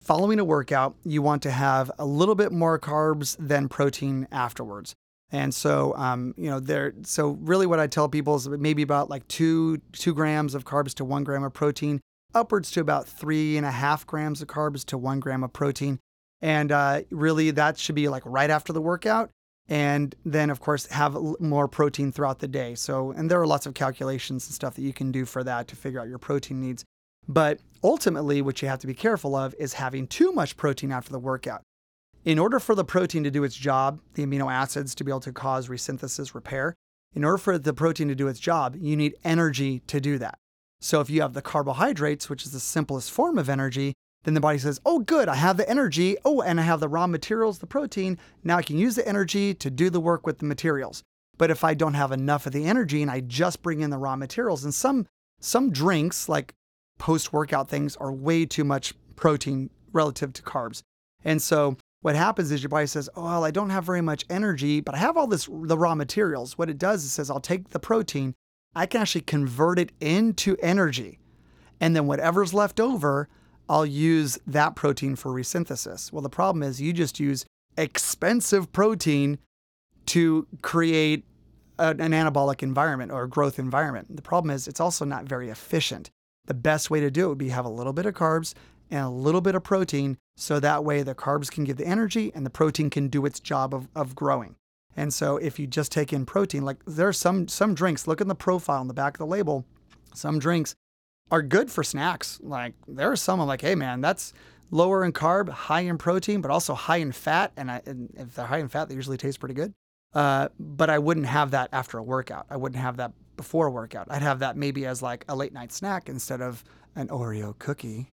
Following 0.00 0.38
a 0.38 0.44
workout, 0.44 0.96
you 1.04 1.22
want 1.22 1.42
to 1.42 1.50
have 1.50 1.90
a 1.98 2.04
little 2.04 2.34
bit 2.34 2.52
more 2.52 2.78
carbs 2.78 3.36
than 3.38 3.68
protein 3.68 4.28
afterwards. 4.30 4.94
And 5.32 5.54
so, 5.54 5.94
um, 5.96 6.34
you 6.36 6.50
know, 6.50 6.60
there. 6.60 6.92
So 7.02 7.38
really, 7.40 7.66
what 7.66 7.80
I 7.80 7.86
tell 7.86 8.08
people 8.08 8.34
is 8.36 8.48
maybe 8.48 8.82
about 8.82 9.10
like 9.10 9.26
two 9.28 9.78
two 9.92 10.14
grams 10.14 10.54
of 10.54 10.64
carbs 10.64 10.94
to 10.94 11.04
one 11.04 11.24
gram 11.24 11.42
of 11.42 11.52
protein, 11.52 12.00
upwards 12.34 12.70
to 12.72 12.80
about 12.80 13.08
three 13.08 13.56
and 13.56 13.66
a 13.66 13.70
half 13.70 14.06
grams 14.06 14.42
of 14.42 14.48
carbs 14.48 14.84
to 14.86 14.98
one 14.98 15.20
gram 15.20 15.44
of 15.44 15.52
protein. 15.52 15.98
And 16.42 16.72
uh, 16.72 17.02
really, 17.10 17.50
that 17.52 17.78
should 17.78 17.94
be 17.94 18.08
like 18.08 18.22
right 18.26 18.50
after 18.50 18.72
the 18.72 18.80
workout. 18.80 19.30
And 19.66 20.14
then, 20.24 20.50
of 20.50 20.60
course, 20.60 20.86
have 20.86 21.16
more 21.40 21.68
protein 21.68 22.12
throughout 22.12 22.40
the 22.40 22.48
day. 22.48 22.74
So, 22.74 23.12
and 23.12 23.30
there 23.30 23.40
are 23.40 23.46
lots 23.46 23.64
of 23.64 23.72
calculations 23.72 24.46
and 24.46 24.54
stuff 24.54 24.74
that 24.74 24.82
you 24.82 24.92
can 24.92 25.10
do 25.10 25.24
for 25.24 25.42
that 25.42 25.68
to 25.68 25.76
figure 25.76 26.00
out 26.00 26.08
your 26.08 26.18
protein 26.18 26.60
needs. 26.60 26.84
But 27.26 27.60
ultimately, 27.82 28.42
what 28.42 28.60
you 28.60 28.68
have 28.68 28.80
to 28.80 28.86
be 28.86 28.92
careful 28.92 29.34
of 29.34 29.54
is 29.58 29.74
having 29.74 30.06
too 30.06 30.32
much 30.32 30.58
protein 30.58 30.92
after 30.92 31.10
the 31.10 31.18
workout. 31.18 31.62
In 32.26 32.38
order 32.38 32.58
for 32.58 32.74
the 32.74 32.84
protein 32.84 33.24
to 33.24 33.30
do 33.30 33.44
its 33.44 33.56
job, 33.56 34.00
the 34.14 34.26
amino 34.26 34.52
acids 34.52 34.94
to 34.96 35.04
be 35.04 35.10
able 35.10 35.20
to 35.20 35.32
cause 35.32 35.68
resynthesis 35.68 36.34
repair, 36.34 36.74
in 37.14 37.24
order 37.24 37.38
for 37.38 37.58
the 37.58 37.72
protein 37.72 38.08
to 38.08 38.14
do 38.14 38.28
its 38.28 38.40
job, 38.40 38.76
you 38.78 38.96
need 38.96 39.14
energy 39.24 39.80
to 39.86 40.00
do 40.00 40.18
that. 40.18 40.36
So 40.84 41.00
if 41.00 41.08
you 41.08 41.22
have 41.22 41.32
the 41.32 41.40
carbohydrates, 41.40 42.28
which 42.28 42.44
is 42.44 42.52
the 42.52 42.60
simplest 42.60 43.10
form 43.10 43.38
of 43.38 43.48
energy, 43.48 43.94
then 44.24 44.34
the 44.34 44.40
body 44.40 44.58
says, 44.58 44.82
oh, 44.84 44.98
good, 44.98 45.30
I 45.30 45.34
have 45.36 45.56
the 45.56 45.66
energy. 45.66 46.18
Oh, 46.26 46.42
and 46.42 46.60
I 46.60 46.64
have 46.64 46.80
the 46.80 46.90
raw 46.90 47.06
materials, 47.06 47.58
the 47.58 47.66
protein. 47.66 48.18
Now 48.42 48.58
I 48.58 48.62
can 48.62 48.76
use 48.76 48.94
the 48.94 49.08
energy 49.08 49.54
to 49.54 49.70
do 49.70 49.88
the 49.88 49.98
work 49.98 50.26
with 50.26 50.40
the 50.40 50.44
materials. 50.44 51.02
But 51.38 51.50
if 51.50 51.64
I 51.64 51.72
don't 51.72 51.94
have 51.94 52.12
enough 52.12 52.44
of 52.44 52.52
the 52.52 52.66
energy 52.66 53.00
and 53.00 53.10
I 53.10 53.20
just 53.20 53.62
bring 53.62 53.80
in 53.80 53.88
the 53.88 53.96
raw 53.96 54.14
materials, 54.14 54.62
and 54.62 54.74
some 54.74 55.06
some 55.40 55.70
drinks 55.70 56.28
like 56.28 56.52
post 56.98 57.32
workout 57.32 57.70
things 57.70 57.96
are 57.96 58.12
way 58.12 58.44
too 58.44 58.64
much 58.64 58.92
protein 59.16 59.70
relative 59.94 60.34
to 60.34 60.42
carbs. 60.42 60.82
And 61.24 61.40
so 61.40 61.78
what 62.02 62.14
happens 62.14 62.52
is 62.52 62.62
your 62.62 62.68
body 62.68 62.86
says, 62.86 63.08
"Oh, 63.16 63.24
well, 63.24 63.44
I 63.44 63.50
don't 63.50 63.70
have 63.70 63.84
very 63.84 64.02
much 64.02 64.26
energy, 64.28 64.82
but 64.82 64.94
I 64.94 64.98
have 64.98 65.16
all 65.16 65.26
this 65.26 65.48
the 65.50 65.78
raw 65.78 65.94
materials." 65.94 66.58
What 66.58 66.68
it 66.68 66.76
does 66.76 67.04
is 67.04 67.12
says, 67.12 67.30
"I'll 67.30 67.40
take 67.40 67.70
the 67.70 67.80
protein, 67.80 68.34
I 68.74 68.86
can 68.86 69.00
actually 69.00 69.22
convert 69.22 69.78
it 69.78 69.92
into 70.00 70.56
energy, 70.60 71.18
and 71.80 71.94
then 71.94 72.06
whatever's 72.06 72.52
left 72.52 72.80
over, 72.80 73.28
I'll 73.68 73.86
use 73.86 74.38
that 74.46 74.76
protein 74.76 75.16
for 75.16 75.32
resynthesis. 75.32 76.12
Well, 76.12 76.22
the 76.22 76.28
problem 76.28 76.62
is 76.62 76.80
you 76.80 76.92
just 76.92 77.18
use 77.18 77.46
expensive 77.76 78.72
protein 78.72 79.38
to 80.06 80.46
create 80.62 81.24
an, 81.78 82.00
an 82.00 82.12
anabolic 82.12 82.62
environment 82.62 83.10
or 83.10 83.24
a 83.24 83.28
growth 83.28 83.58
environment. 83.58 84.14
The 84.14 84.22
problem 84.22 84.50
is 84.50 84.68
it's 84.68 84.80
also 84.80 85.04
not 85.04 85.24
very 85.24 85.48
efficient. 85.48 86.10
The 86.46 86.54
best 86.54 86.90
way 86.90 87.00
to 87.00 87.10
do 87.10 87.26
it 87.26 87.28
would 87.30 87.38
be 87.38 87.48
have 87.48 87.64
a 87.64 87.70
little 87.70 87.92
bit 87.92 88.06
of 88.06 88.14
carbs 88.14 88.54
and 88.90 89.04
a 89.04 89.08
little 89.08 89.40
bit 89.40 89.54
of 89.54 89.62
protein 89.62 90.18
so 90.36 90.60
that 90.60 90.84
way 90.84 91.02
the 91.02 91.14
carbs 91.14 91.50
can 91.50 91.64
give 91.64 91.76
the 91.76 91.86
energy 91.86 92.32
and 92.34 92.44
the 92.44 92.50
protein 92.50 92.90
can 92.90 93.08
do 93.08 93.24
its 93.24 93.40
job 93.40 93.74
of, 93.74 93.88
of 93.94 94.14
growing. 94.14 94.56
And 94.96 95.12
so 95.12 95.36
if 95.36 95.58
you 95.58 95.66
just 95.66 95.90
take 95.90 96.12
in 96.12 96.24
protein, 96.24 96.64
like 96.64 96.78
there 96.86 97.08
are 97.08 97.12
some 97.12 97.48
some 97.48 97.74
drinks, 97.74 98.06
look 98.06 98.20
in 98.20 98.28
the 98.28 98.34
profile 98.34 98.80
on 98.80 98.88
the 98.88 98.94
back 98.94 99.14
of 99.14 99.18
the 99.18 99.26
label, 99.26 99.64
some 100.14 100.38
drinks 100.38 100.74
are 101.30 101.42
good 101.42 101.70
for 101.70 101.82
snacks. 101.82 102.38
Like 102.42 102.74
there 102.86 103.10
are 103.10 103.16
some 103.16 103.40
I'm 103.40 103.48
like, 103.48 103.60
hey 103.60 103.74
man, 103.74 104.00
that's 104.00 104.32
lower 104.70 105.04
in 105.04 105.12
carb, 105.12 105.48
high 105.48 105.80
in 105.80 105.98
protein, 105.98 106.40
but 106.40 106.50
also 106.50 106.74
high 106.74 106.96
in 106.96 107.12
fat. 107.12 107.52
And, 107.56 107.70
I, 107.70 107.82
and 107.86 108.12
if 108.16 108.34
they're 108.34 108.46
high 108.46 108.58
in 108.58 108.68
fat, 108.68 108.88
they 108.88 108.94
usually 108.94 109.16
taste 109.16 109.40
pretty 109.40 109.54
good. 109.54 109.72
Uh, 110.12 110.48
but 110.58 110.90
I 110.90 110.98
wouldn't 110.98 111.26
have 111.26 111.52
that 111.52 111.70
after 111.72 111.98
a 111.98 112.02
workout. 112.02 112.46
I 112.50 112.56
wouldn't 112.56 112.80
have 112.80 112.98
that 112.98 113.12
before 113.36 113.66
a 113.66 113.70
workout. 113.70 114.06
I'd 114.10 114.22
have 114.22 114.38
that 114.40 114.56
maybe 114.56 114.86
as 114.86 115.02
like 115.02 115.24
a 115.28 115.34
late 115.34 115.52
night 115.52 115.72
snack 115.72 116.08
instead 116.08 116.40
of 116.40 116.62
an 116.94 117.08
Oreo 117.08 117.58
cookie. 117.58 118.08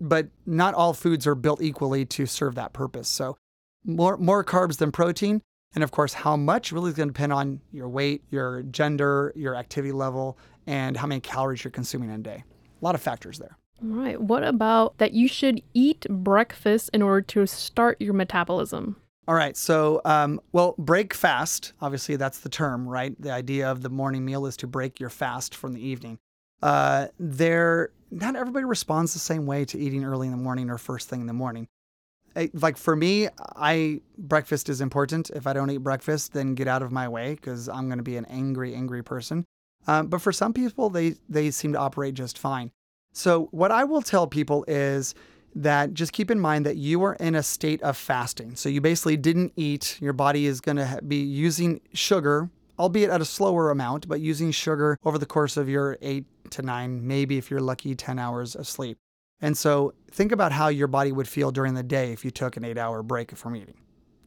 But 0.00 0.28
not 0.46 0.74
all 0.74 0.94
foods 0.94 1.26
are 1.26 1.34
built 1.34 1.60
equally 1.60 2.04
to 2.06 2.26
serve 2.26 2.54
that 2.56 2.72
purpose. 2.72 3.08
So 3.08 3.36
more 3.84 4.16
more 4.16 4.44
carbs 4.44 4.78
than 4.78 4.92
protein. 4.92 5.42
And 5.74 5.82
of 5.82 5.90
course, 5.90 6.12
how 6.12 6.36
much 6.36 6.72
really 6.72 6.90
is 6.90 6.96
going 6.96 7.08
to 7.08 7.12
depend 7.12 7.32
on 7.32 7.60
your 7.72 7.88
weight, 7.88 8.22
your 8.30 8.62
gender, 8.64 9.32
your 9.34 9.54
activity 9.54 9.92
level, 9.92 10.38
and 10.66 10.96
how 10.96 11.06
many 11.06 11.20
calories 11.20 11.64
you're 11.64 11.70
consuming 11.70 12.10
in 12.10 12.16
a 12.16 12.22
day. 12.22 12.44
A 12.80 12.84
lot 12.84 12.94
of 12.94 13.00
factors 13.00 13.38
there. 13.38 13.56
All 13.82 13.88
right. 13.88 14.20
What 14.20 14.44
about 14.44 14.98
that 14.98 15.12
you 15.12 15.26
should 15.26 15.62
eat 15.74 16.06
breakfast 16.08 16.90
in 16.92 17.02
order 17.02 17.22
to 17.22 17.46
start 17.46 18.00
your 18.00 18.14
metabolism? 18.14 18.96
All 19.26 19.34
right. 19.34 19.56
So, 19.56 20.00
um, 20.04 20.40
well, 20.52 20.74
break 20.78 21.14
fast. 21.14 21.72
Obviously, 21.80 22.16
that's 22.16 22.40
the 22.40 22.48
term, 22.48 22.88
right? 22.88 23.20
The 23.20 23.32
idea 23.32 23.70
of 23.70 23.82
the 23.82 23.88
morning 23.88 24.24
meal 24.24 24.46
is 24.46 24.56
to 24.58 24.66
break 24.66 25.00
your 25.00 25.10
fast 25.10 25.54
from 25.54 25.72
the 25.72 25.84
evening. 25.84 26.18
Uh, 26.62 27.08
there, 27.18 27.90
not 28.10 28.36
everybody 28.36 28.64
responds 28.64 29.12
the 29.12 29.18
same 29.18 29.46
way 29.46 29.64
to 29.64 29.78
eating 29.78 30.04
early 30.04 30.26
in 30.28 30.32
the 30.32 30.42
morning 30.42 30.70
or 30.70 30.78
first 30.78 31.08
thing 31.08 31.20
in 31.20 31.26
the 31.26 31.32
morning. 31.32 31.66
Like 32.54 32.76
for 32.76 32.96
me, 32.96 33.28
I 33.56 34.00
breakfast 34.18 34.68
is 34.68 34.80
important. 34.80 35.30
If 35.30 35.46
I 35.46 35.52
don't 35.52 35.70
eat 35.70 35.78
breakfast, 35.78 36.32
then 36.32 36.54
get 36.54 36.68
out 36.68 36.82
of 36.82 36.92
my 36.92 37.08
way 37.08 37.34
because 37.34 37.68
I'm 37.68 37.86
going 37.86 37.98
to 37.98 38.04
be 38.04 38.16
an 38.16 38.24
angry, 38.26 38.74
angry 38.74 39.02
person. 39.02 39.44
Um, 39.86 40.06
but 40.06 40.20
for 40.20 40.32
some 40.32 40.52
people, 40.52 40.90
they 40.90 41.16
they 41.28 41.50
seem 41.50 41.72
to 41.72 41.78
operate 41.78 42.14
just 42.14 42.38
fine. 42.38 42.70
So 43.12 43.48
what 43.50 43.70
I 43.70 43.84
will 43.84 44.02
tell 44.02 44.26
people 44.26 44.64
is 44.66 45.14
that 45.54 45.92
just 45.92 46.12
keep 46.12 46.30
in 46.30 46.40
mind 46.40 46.64
that 46.64 46.76
you 46.76 47.02
are 47.04 47.14
in 47.14 47.34
a 47.34 47.42
state 47.42 47.82
of 47.82 47.96
fasting. 47.96 48.56
So 48.56 48.68
you 48.68 48.80
basically 48.80 49.16
didn't 49.16 49.52
eat. 49.56 49.98
Your 50.00 50.14
body 50.14 50.46
is 50.46 50.60
going 50.60 50.78
to 50.78 51.00
be 51.06 51.16
using 51.16 51.80
sugar, 51.92 52.48
albeit 52.78 53.10
at 53.10 53.20
a 53.20 53.24
slower 53.26 53.70
amount, 53.70 54.08
but 54.08 54.20
using 54.20 54.50
sugar 54.50 54.96
over 55.04 55.18
the 55.18 55.26
course 55.26 55.58
of 55.58 55.68
your 55.68 55.98
eight 56.00 56.24
to 56.50 56.62
nine, 56.62 57.06
maybe 57.06 57.36
if 57.36 57.50
you're 57.50 57.60
lucky, 57.60 57.94
10 57.94 58.18
hours 58.18 58.54
of 58.54 58.66
sleep. 58.66 58.96
And 59.42 59.58
so 59.58 59.92
think 60.10 60.32
about 60.32 60.52
how 60.52 60.68
your 60.68 60.86
body 60.86 61.12
would 61.12 61.28
feel 61.28 61.50
during 61.50 61.74
the 61.74 61.82
day 61.82 62.12
if 62.12 62.24
you 62.24 62.30
took 62.30 62.56
an 62.56 62.64
eight 62.64 62.78
hour 62.78 63.02
break 63.02 63.36
from 63.36 63.56
eating. 63.56 63.74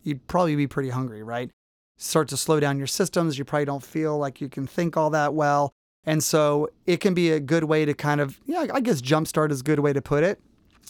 You'd 0.03 0.27
probably 0.27 0.55
be 0.55 0.67
pretty 0.67 0.89
hungry, 0.89 1.23
right? 1.23 1.49
Start 1.97 2.27
to 2.27 2.37
slow 2.37 2.59
down 2.59 2.77
your 2.77 2.85
systems. 2.85 3.37
You 3.37 3.45
probably 3.45 3.65
don't 3.65 3.83
feel 3.83 4.17
like 4.17 4.41
you 4.41 4.49
can 4.49 4.67
think 4.67 4.97
all 4.97 5.09
that 5.11 5.33
well. 5.33 5.71
And 6.05 6.23
so 6.23 6.69
it 6.85 6.97
can 6.97 7.13
be 7.15 7.31
a 7.31 7.39
good 7.39 7.63
way 7.63 7.85
to 7.85 7.93
kind 7.95 8.21
of, 8.21 8.39
yeah, 8.45 8.67
I 8.71 8.81
guess 8.81 9.01
jumpstart 9.01 9.51
is 9.51 9.61
a 9.61 9.63
good 9.63 9.79
way 9.79 9.93
to 9.93 10.01
put 10.01 10.23
it. 10.23 10.39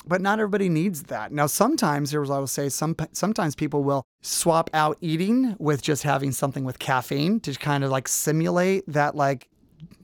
but 0.07 0.21
not 0.21 0.39
everybody 0.39 0.69
needs 0.69 1.03
that. 1.03 1.31
Now, 1.31 1.47
sometimes 1.47 2.11
here's 2.11 2.29
what 2.29 2.35
I 2.35 2.39
will 2.39 2.47
say: 2.47 2.69
some 2.69 2.95
sometimes 3.11 3.55
people 3.55 3.83
will 3.83 4.03
swap 4.21 4.69
out 4.73 4.97
eating 5.01 5.55
with 5.59 5.81
just 5.81 6.03
having 6.03 6.31
something 6.31 6.63
with 6.63 6.79
caffeine 6.79 7.39
to 7.41 7.53
kind 7.53 7.83
of 7.83 7.91
like 7.91 8.07
simulate 8.07 8.83
that 8.87 9.15
like 9.15 9.49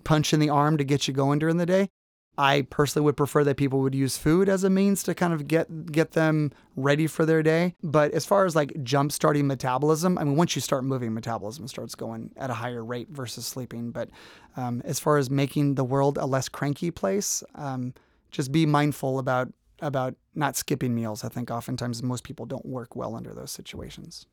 punch 0.03 0.33
in 0.33 0.39
the 0.39 0.49
arm 0.49 0.77
to 0.77 0.83
get 0.83 1.07
you 1.07 1.13
going 1.13 1.39
during 1.39 1.57
the 1.57 1.65
day. 1.65 1.89
I 2.37 2.63
personally 2.69 3.05
would 3.05 3.17
prefer 3.17 3.43
that 3.43 3.57
people 3.57 3.81
would 3.81 3.93
use 3.93 4.17
food 4.17 4.47
as 4.47 4.63
a 4.63 4.69
means 4.69 5.03
to 5.03 5.13
kind 5.13 5.33
of 5.33 5.47
get 5.47 5.91
get 5.91 6.11
them 6.11 6.51
ready 6.75 7.07
for 7.07 7.25
their 7.25 7.43
day. 7.43 7.75
But 7.83 8.11
as 8.11 8.25
far 8.25 8.45
as 8.45 8.55
like 8.55 8.83
jump 8.83 9.11
starting 9.11 9.47
metabolism, 9.47 10.17
I 10.17 10.23
mean, 10.23 10.35
once 10.35 10.55
you 10.55 10.61
start 10.61 10.83
moving, 10.83 11.13
metabolism 11.13 11.67
starts 11.67 11.93
going 11.93 12.31
at 12.37 12.49
a 12.49 12.53
higher 12.53 12.83
rate 12.83 13.09
versus 13.09 13.45
sleeping. 13.45 13.91
But 13.91 14.09
um, 14.55 14.81
as 14.85 14.99
far 14.99 15.17
as 15.17 15.29
making 15.29 15.75
the 15.75 15.83
world 15.83 16.17
a 16.17 16.25
less 16.25 16.47
cranky 16.47 16.89
place, 16.89 17.43
um, 17.55 17.93
just 18.31 18.51
be 18.51 18.65
mindful 18.65 19.19
about 19.19 19.53
about 19.81 20.15
not 20.33 20.55
skipping 20.55 20.95
meals. 20.95 21.23
I 21.23 21.29
think 21.29 21.51
oftentimes 21.51 22.01
most 22.01 22.23
people 22.23 22.45
don't 22.45 22.65
work 22.65 22.95
well 22.95 23.15
under 23.15 23.33
those 23.33 23.51
situations. 23.51 24.25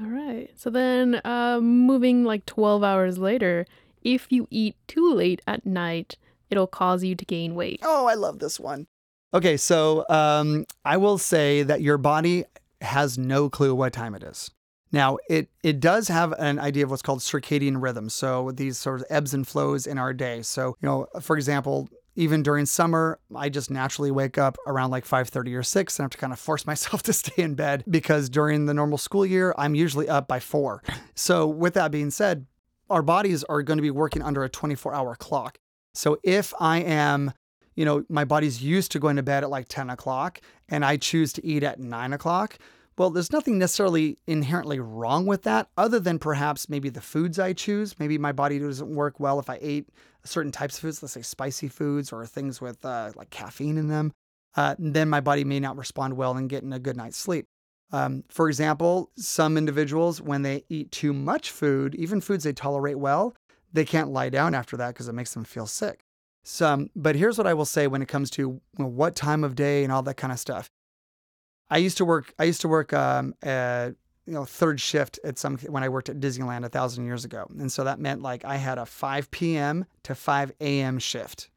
All 0.00 0.08
right. 0.08 0.50
So 0.56 0.68
then, 0.68 1.20
uh, 1.24 1.60
moving 1.60 2.24
like 2.24 2.44
12 2.44 2.82
hours 2.84 3.16
later, 3.16 3.64
if 4.02 4.30
you 4.30 4.46
eat 4.50 4.76
too 4.88 5.12
late 5.12 5.40
at 5.46 5.64
night, 5.64 6.16
it'll 6.50 6.66
cause 6.66 7.04
you 7.04 7.14
to 7.14 7.24
gain 7.24 7.54
weight. 7.54 7.80
Oh, 7.82 8.06
I 8.06 8.14
love 8.14 8.38
this 8.38 8.58
one. 8.60 8.86
Okay, 9.34 9.56
so 9.56 10.04
um, 10.08 10.64
I 10.84 10.96
will 10.96 11.18
say 11.18 11.62
that 11.62 11.82
your 11.82 11.98
body 11.98 12.44
has 12.80 13.18
no 13.18 13.50
clue 13.50 13.74
what 13.74 13.92
time 13.92 14.14
it 14.14 14.22
is. 14.22 14.50
Now, 14.92 15.18
it 15.28 15.50
it 15.62 15.80
does 15.80 16.08
have 16.08 16.32
an 16.38 16.58
idea 16.58 16.84
of 16.84 16.90
what's 16.90 17.02
called 17.02 17.18
circadian 17.18 17.82
rhythm. 17.82 18.08
So 18.08 18.52
these 18.52 18.78
sort 18.78 19.00
of 19.00 19.06
ebbs 19.10 19.34
and 19.34 19.46
flows 19.46 19.86
in 19.86 19.98
our 19.98 20.14
day. 20.14 20.42
So 20.42 20.76
you 20.80 20.88
know, 20.88 21.06
for 21.20 21.36
example, 21.36 21.88
even 22.14 22.42
during 22.42 22.66
summer, 22.66 23.18
I 23.34 23.48
just 23.48 23.70
naturally 23.70 24.10
wake 24.10 24.38
up 24.38 24.56
around 24.66 24.90
like 24.90 25.04
5:30 25.04 25.54
or 25.54 25.62
6 25.62 25.98
and 25.98 26.02
I 26.02 26.04
have 26.04 26.10
to 26.12 26.18
kind 26.18 26.32
of 26.32 26.38
force 26.38 26.66
myself 26.72 27.02
to 27.04 27.12
stay 27.12 27.42
in 27.42 27.54
bed 27.54 27.84
because 27.88 28.28
during 28.28 28.66
the 28.66 28.74
normal 28.74 28.98
school 28.98 29.26
year, 29.26 29.54
I'm 29.58 29.74
usually 29.74 30.08
up 30.08 30.28
by 30.28 30.40
4. 30.40 30.82
So 31.14 31.46
with 31.46 31.74
that 31.74 31.90
being 31.90 32.10
said, 32.10 32.46
our 32.88 33.02
bodies 33.02 33.42
are 33.44 33.62
going 33.62 33.78
to 33.78 33.82
be 33.82 33.90
working 33.90 34.22
under 34.22 34.44
a 34.44 34.48
24-hour 34.48 35.16
clock. 35.16 35.58
So 35.96 36.18
if 36.22 36.52
I 36.60 36.78
am, 36.78 37.32
you 37.74 37.84
know, 37.84 38.04
my 38.08 38.24
body's 38.24 38.62
used 38.62 38.92
to 38.92 38.98
going 38.98 39.16
to 39.16 39.22
bed 39.22 39.44
at 39.44 39.50
like 39.50 39.66
10 39.68 39.90
o'clock 39.90 40.40
and 40.68 40.84
I 40.84 40.96
choose 40.96 41.32
to 41.34 41.44
eat 41.44 41.62
at 41.62 41.80
9 41.80 42.12
o'clock, 42.12 42.58
well, 42.98 43.10
there's 43.10 43.32
nothing 43.32 43.58
necessarily 43.58 44.18
inherently 44.26 44.80
wrong 44.80 45.26
with 45.26 45.42
that, 45.42 45.68
other 45.76 46.00
than 46.00 46.18
perhaps 46.18 46.68
maybe 46.68 46.88
the 46.88 47.02
foods 47.02 47.38
I 47.38 47.52
choose. 47.52 47.98
Maybe 47.98 48.16
my 48.16 48.32
body 48.32 48.58
doesn't 48.58 48.94
work 48.94 49.20
well 49.20 49.38
if 49.38 49.50
I 49.50 49.58
ate 49.60 49.88
certain 50.24 50.52
types 50.52 50.76
of 50.76 50.82
foods, 50.82 51.02
let's 51.02 51.12
say 51.12 51.22
spicy 51.22 51.68
foods 51.68 52.12
or 52.12 52.24
things 52.24 52.60
with 52.60 52.84
uh, 52.84 53.12
like 53.14 53.30
caffeine 53.30 53.76
in 53.76 53.88
them. 53.88 54.12
Uh, 54.54 54.74
then 54.78 55.10
my 55.10 55.20
body 55.20 55.44
may 55.44 55.60
not 55.60 55.76
respond 55.76 56.16
well 56.16 56.36
in 56.38 56.48
getting 56.48 56.72
a 56.72 56.78
good 56.78 56.96
night's 56.96 57.18
sleep. 57.18 57.46
Um, 57.92 58.24
for 58.28 58.48
example, 58.48 59.10
some 59.16 59.58
individuals, 59.58 60.20
when 60.20 60.42
they 60.42 60.64
eat 60.70 60.90
too 60.90 61.12
much 61.12 61.50
food, 61.50 61.94
even 61.94 62.20
foods 62.20 62.44
they 62.44 62.52
tolerate 62.52 62.98
well, 62.98 63.34
they 63.76 63.84
can't 63.84 64.10
lie 64.10 64.30
down 64.30 64.54
after 64.54 64.76
that 64.78 64.88
because 64.88 65.06
it 65.06 65.12
makes 65.12 65.34
them 65.34 65.44
feel 65.44 65.66
sick. 65.66 66.00
Some, 66.42 66.90
but 66.96 67.14
here's 67.14 67.36
what 67.38 67.46
I 67.46 67.54
will 67.54 67.64
say 67.64 67.86
when 67.86 68.02
it 68.02 68.08
comes 68.08 68.30
to 68.30 68.42
you 68.42 68.60
know, 68.78 68.86
what 68.86 69.14
time 69.14 69.44
of 69.44 69.54
day 69.54 69.84
and 69.84 69.92
all 69.92 70.02
that 70.02 70.16
kind 70.16 70.32
of 70.32 70.38
stuff. 70.38 70.70
I 71.68 71.78
used 71.78 71.98
to 71.98 72.04
work. 72.04 72.32
I 72.38 72.44
used 72.44 72.60
to 72.62 72.68
work 72.68 72.92
um, 72.92 73.34
at, 73.42 73.94
you 74.26 74.32
know 74.32 74.44
third 74.44 74.80
shift 74.80 75.18
at 75.24 75.38
some 75.38 75.58
when 75.58 75.82
I 75.82 75.88
worked 75.88 76.08
at 76.08 76.20
Disneyland 76.20 76.64
a 76.64 76.68
thousand 76.68 77.04
years 77.04 77.24
ago, 77.24 77.46
and 77.58 77.70
so 77.70 77.84
that 77.84 77.98
meant 77.98 78.22
like 78.22 78.44
I 78.44 78.56
had 78.56 78.78
a 78.78 78.86
5 78.86 79.30
p.m. 79.30 79.84
to 80.04 80.14
5 80.14 80.52
a.m. 80.60 80.98
shift. 80.98 81.50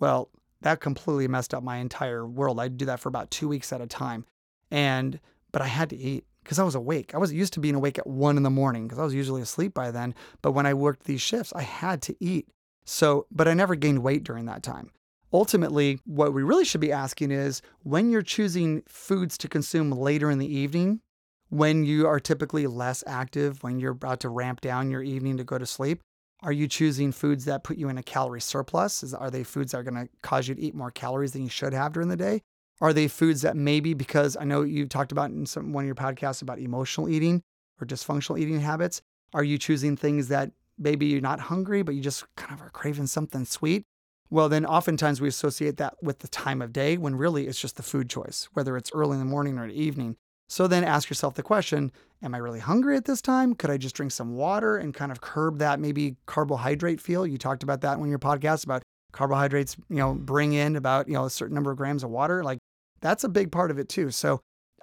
Well, 0.00 0.30
that 0.62 0.80
completely 0.80 1.28
messed 1.28 1.54
up 1.54 1.62
my 1.62 1.76
entire 1.76 2.26
world. 2.26 2.58
I'd 2.58 2.78
do 2.78 2.86
that 2.86 3.00
for 3.00 3.08
about 3.08 3.30
two 3.30 3.48
weeks 3.48 3.72
at 3.72 3.80
a 3.80 3.86
time, 3.86 4.24
and 4.70 5.20
but 5.52 5.62
I 5.62 5.66
had 5.66 5.90
to 5.90 5.96
eat 5.96 6.24
because 6.48 6.58
I 6.58 6.64
was 6.64 6.74
awake. 6.74 7.14
I 7.14 7.18
wasn't 7.18 7.40
used 7.40 7.52
to 7.52 7.60
being 7.60 7.74
awake 7.74 7.98
at 7.98 8.06
one 8.06 8.38
in 8.38 8.42
the 8.42 8.48
morning 8.48 8.88
because 8.88 8.98
I 8.98 9.04
was 9.04 9.12
usually 9.12 9.42
asleep 9.42 9.74
by 9.74 9.90
then. 9.90 10.14
But 10.40 10.52
when 10.52 10.64
I 10.64 10.72
worked 10.72 11.04
these 11.04 11.20
shifts, 11.20 11.52
I 11.54 11.60
had 11.60 12.00
to 12.02 12.16
eat. 12.20 12.48
So, 12.86 13.26
but 13.30 13.46
I 13.46 13.52
never 13.52 13.74
gained 13.74 14.02
weight 14.02 14.24
during 14.24 14.46
that 14.46 14.62
time. 14.62 14.90
Ultimately, 15.30 16.00
what 16.06 16.32
we 16.32 16.42
really 16.42 16.64
should 16.64 16.80
be 16.80 16.90
asking 16.90 17.32
is 17.32 17.60
when 17.82 18.08
you're 18.08 18.22
choosing 18.22 18.82
foods 18.88 19.36
to 19.38 19.48
consume 19.48 19.90
later 19.90 20.30
in 20.30 20.38
the 20.38 20.50
evening, 20.50 21.02
when 21.50 21.84
you 21.84 22.06
are 22.06 22.18
typically 22.18 22.66
less 22.66 23.04
active, 23.06 23.62
when 23.62 23.78
you're 23.78 23.92
about 23.92 24.20
to 24.20 24.30
ramp 24.30 24.62
down 24.62 24.90
your 24.90 25.02
evening 25.02 25.36
to 25.36 25.44
go 25.44 25.58
to 25.58 25.66
sleep, 25.66 26.00
are 26.42 26.52
you 26.52 26.66
choosing 26.66 27.12
foods 27.12 27.44
that 27.44 27.62
put 27.62 27.76
you 27.76 27.90
in 27.90 27.98
a 27.98 28.02
calorie 28.02 28.40
surplus? 28.40 29.02
Is, 29.02 29.12
are 29.12 29.30
they 29.30 29.44
foods 29.44 29.72
that 29.72 29.80
are 29.80 29.82
going 29.82 30.06
to 30.06 30.08
cause 30.22 30.48
you 30.48 30.54
to 30.54 30.62
eat 30.62 30.74
more 30.74 30.90
calories 30.90 31.32
than 31.34 31.42
you 31.42 31.50
should 31.50 31.74
have 31.74 31.92
during 31.92 32.08
the 32.08 32.16
day? 32.16 32.40
Are 32.80 32.92
they 32.92 33.08
foods 33.08 33.42
that 33.42 33.56
maybe 33.56 33.94
because 33.94 34.36
I 34.36 34.44
know 34.44 34.62
you 34.62 34.86
talked 34.86 35.12
about 35.12 35.30
in 35.30 35.46
some 35.46 35.72
one 35.72 35.84
of 35.84 35.86
your 35.86 35.94
podcasts 35.94 36.42
about 36.42 36.58
emotional 36.58 37.08
eating 37.08 37.42
or 37.80 37.86
dysfunctional 37.86 38.38
eating 38.38 38.60
habits? 38.60 39.02
Are 39.34 39.44
you 39.44 39.58
choosing 39.58 39.96
things 39.96 40.28
that 40.28 40.52
maybe 40.78 41.06
you're 41.06 41.20
not 41.20 41.40
hungry, 41.40 41.82
but 41.82 41.94
you 41.94 42.00
just 42.00 42.24
kind 42.36 42.52
of 42.52 42.62
are 42.64 42.70
craving 42.70 43.08
something 43.08 43.44
sweet? 43.44 43.84
Well, 44.30 44.48
then 44.48 44.66
oftentimes 44.66 45.20
we 45.20 45.28
associate 45.28 45.78
that 45.78 45.94
with 46.02 46.20
the 46.20 46.28
time 46.28 46.62
of 46.62 46.72
day 46.72 46.98
when 46.98 47.16
really 47.16 47.46
it's 47.46 47.60
just 47.60 47.76
the 47.76 47.82
food 47.82 48.10
choice, 48.10 48.48
whether 48.52 48.76
it's 48.76 48.92
early 48.92 49.14
in 49.14 49.18
the 49.18 49.24
morning 49.24 49.58
or 49.58 49.66
evening. 49.66 50.16
So 50.48 50.66
then 50.66 50.84
ask 50.84 51.10
yourself 51.10 51.34
the 51.34 51.42
question 51.42 51.92
Am 52.22 52.34
I 52.34 52.38
really 52.38 52.58
hungry 52.58 52.96
at 52.96 53.04
this 53.04 53.22
time? 53.22 53.54
Could 53.54 53.70
I 53.70 53.76
just 53.76 53.94
drink 53.94 54.12
some 54.12 54.34
water 54.34 54.76
and 54.76 54.92
kind 54.92 55.12
of 55.12 55.20
curb 55.20 55.58
that 55.58 55.78
maybe 55.78 56.16
carbohydrate 56.26 57.00
feel? 57.00 57.26
You 57.26 57.38
talked 57.38 57.62
about 57.62 57.80
that 57.82 57.98
in 57.98 58.08
your 58.08 58.18
podcast 58.18 58.64
about 58.64 58.82
carbohydrates, 59.12 59.76
you 59.88 59.96
know, 59.96 60.14
bring 60.14 60.52
in 60.52 60.74
about, 60.76 61.06
you 61.06 61.14
know, 61.14 61.26
a 61.26 61.30
certain 61.30 61.54
number 61.54 61.70
of 61.70 61.76
grams 61.76 62.02
of 62.02 62.10
water. 62.10 62.42
Like 62.42 62.58
that's 63.00 63.24
a 63.24 63.28
big 63.28 63.52
part 63.52 63.70
of 63.70 63.78
it 63.78 63.88
too. 63.88 64.10
So 64.10 64.40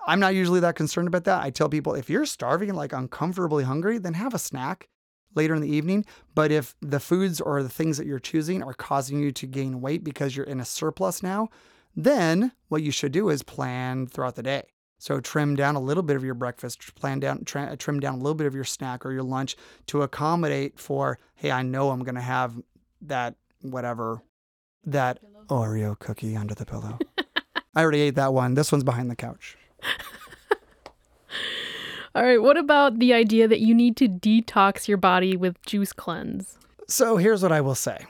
I'm 0.07 0.19
not 0.19 0.35
usually 0.35 0.59
that 0.59 0.75
concerned 0.75 1.07
about 1.07 1.23
that. 1.25 1.41
I 1.41 1.49
tell 1.49 1.69
people 1.69 1.95
if 1.95 2.09
you're 2.09 2.25
starving, 2.25 2.73
like 2.73 2.93
uncomfortably 2.93 3.63
hungry, 3.63 3.97
then 3.97 4.13
have 4.13 4.33
a 4.33 4.39
snack 4.39 4.87
later 5.33 5.55
in 5.55 5.61
the 5.61 5.69
evening. 5.69 6.05
But 6.33 6.51
if 6.51 6.75
the 6.81 6.99
foods 6.99 7.41
or 7.41 7.61
the 7.63 7.69
things 7.69 7.97
that 7.97 8.07
you're 8.07 8.19
choosing 8.19 8.63
are 8.63 8.73
causing 8.73 9.19
you 9.19 9.31
to 9.33 9.47
gain 9.47 9.81
weight 9.81 10.03
because 10.03 10.35
you're 10.35 10.45
in 10.45 10.59
a 10.59 10.65
surplus 10.65 11.23
now, 11.23 11.49
then 11.95 12.51
what 12.67 12.83
you 12.83 12.91
should 12.91 13.11
do 13.11 13.29
is 13.29 13.41
plan 13.43 14.07
throughout 14.07 14.35
the 14.35 14.43
day. 14.43 14.63
So 14.97 15.19
trim 15.19 15.55
down 15.55 15.75
a 15.75 15.79
little 15.79 16.03
bit 16.03 16.15
of 16.15 16.23
your 16.23 16.33
breakfast, 16.33 16.95
plan 16.95 17.19
down, 17.19 17.43
trim 17.43 17.99
down 17.99 18.15
a 18.15 18.17
little 18.17 18.35
bit 18.35 18.47
of 18.47 18.55
your 18.55 18.63
snack 18.63 19.05
or 19.05 19.11
your 19.11 19.23
lunch 19.23 19.55
to 19.87 20.03
accommodate 20.03 20.79
for, 20.79 21.19
hey, 21.35 21.51
I 21.51 21.63
know 21.63 21.89
I'm 21.89 22.03
going 22.03 22.15
to 22.15 22.21
have 22.21 22.59
that 23.01 23.35
whatever, 23.61 24.21
that 24.85 25.19
Oreo 25.47 25.97
cookie 25.99 26.35
under 26.35 26.55
the 26.55 26.65
pillow. 26.65 26.97
I 27.75 27.81
already 27.81 28.01
ate 28.01 28.15
that 28.15 28.33
one. 28.33 28.53
This 28.53 28.71
one's 28.71 28.83
behind 28.83 29.11
the 29.11 29.15
couch. 29.15 29.57
All 32.15 32.23
right, 32.23 32.41
what 32.41 32.57
about 32.57 32.99
the 32.99 33.13
idea 33.13 33.47
that 33.47 33.59
you 33.59 33.75
need 33.75 33.97
to 33.97 34.07
detox 34.07 34.87
your 34.87 34.97
body 34.97 35.35
with 35.35 35.61
juice 35.65 35.91
cleanse? 35.91 36.57
So 36.87 37.17
here's 37.17 37.43
what 37.43 37.51
I 37.51 37.59
will 37.59 37.75
say. 37.75 38.05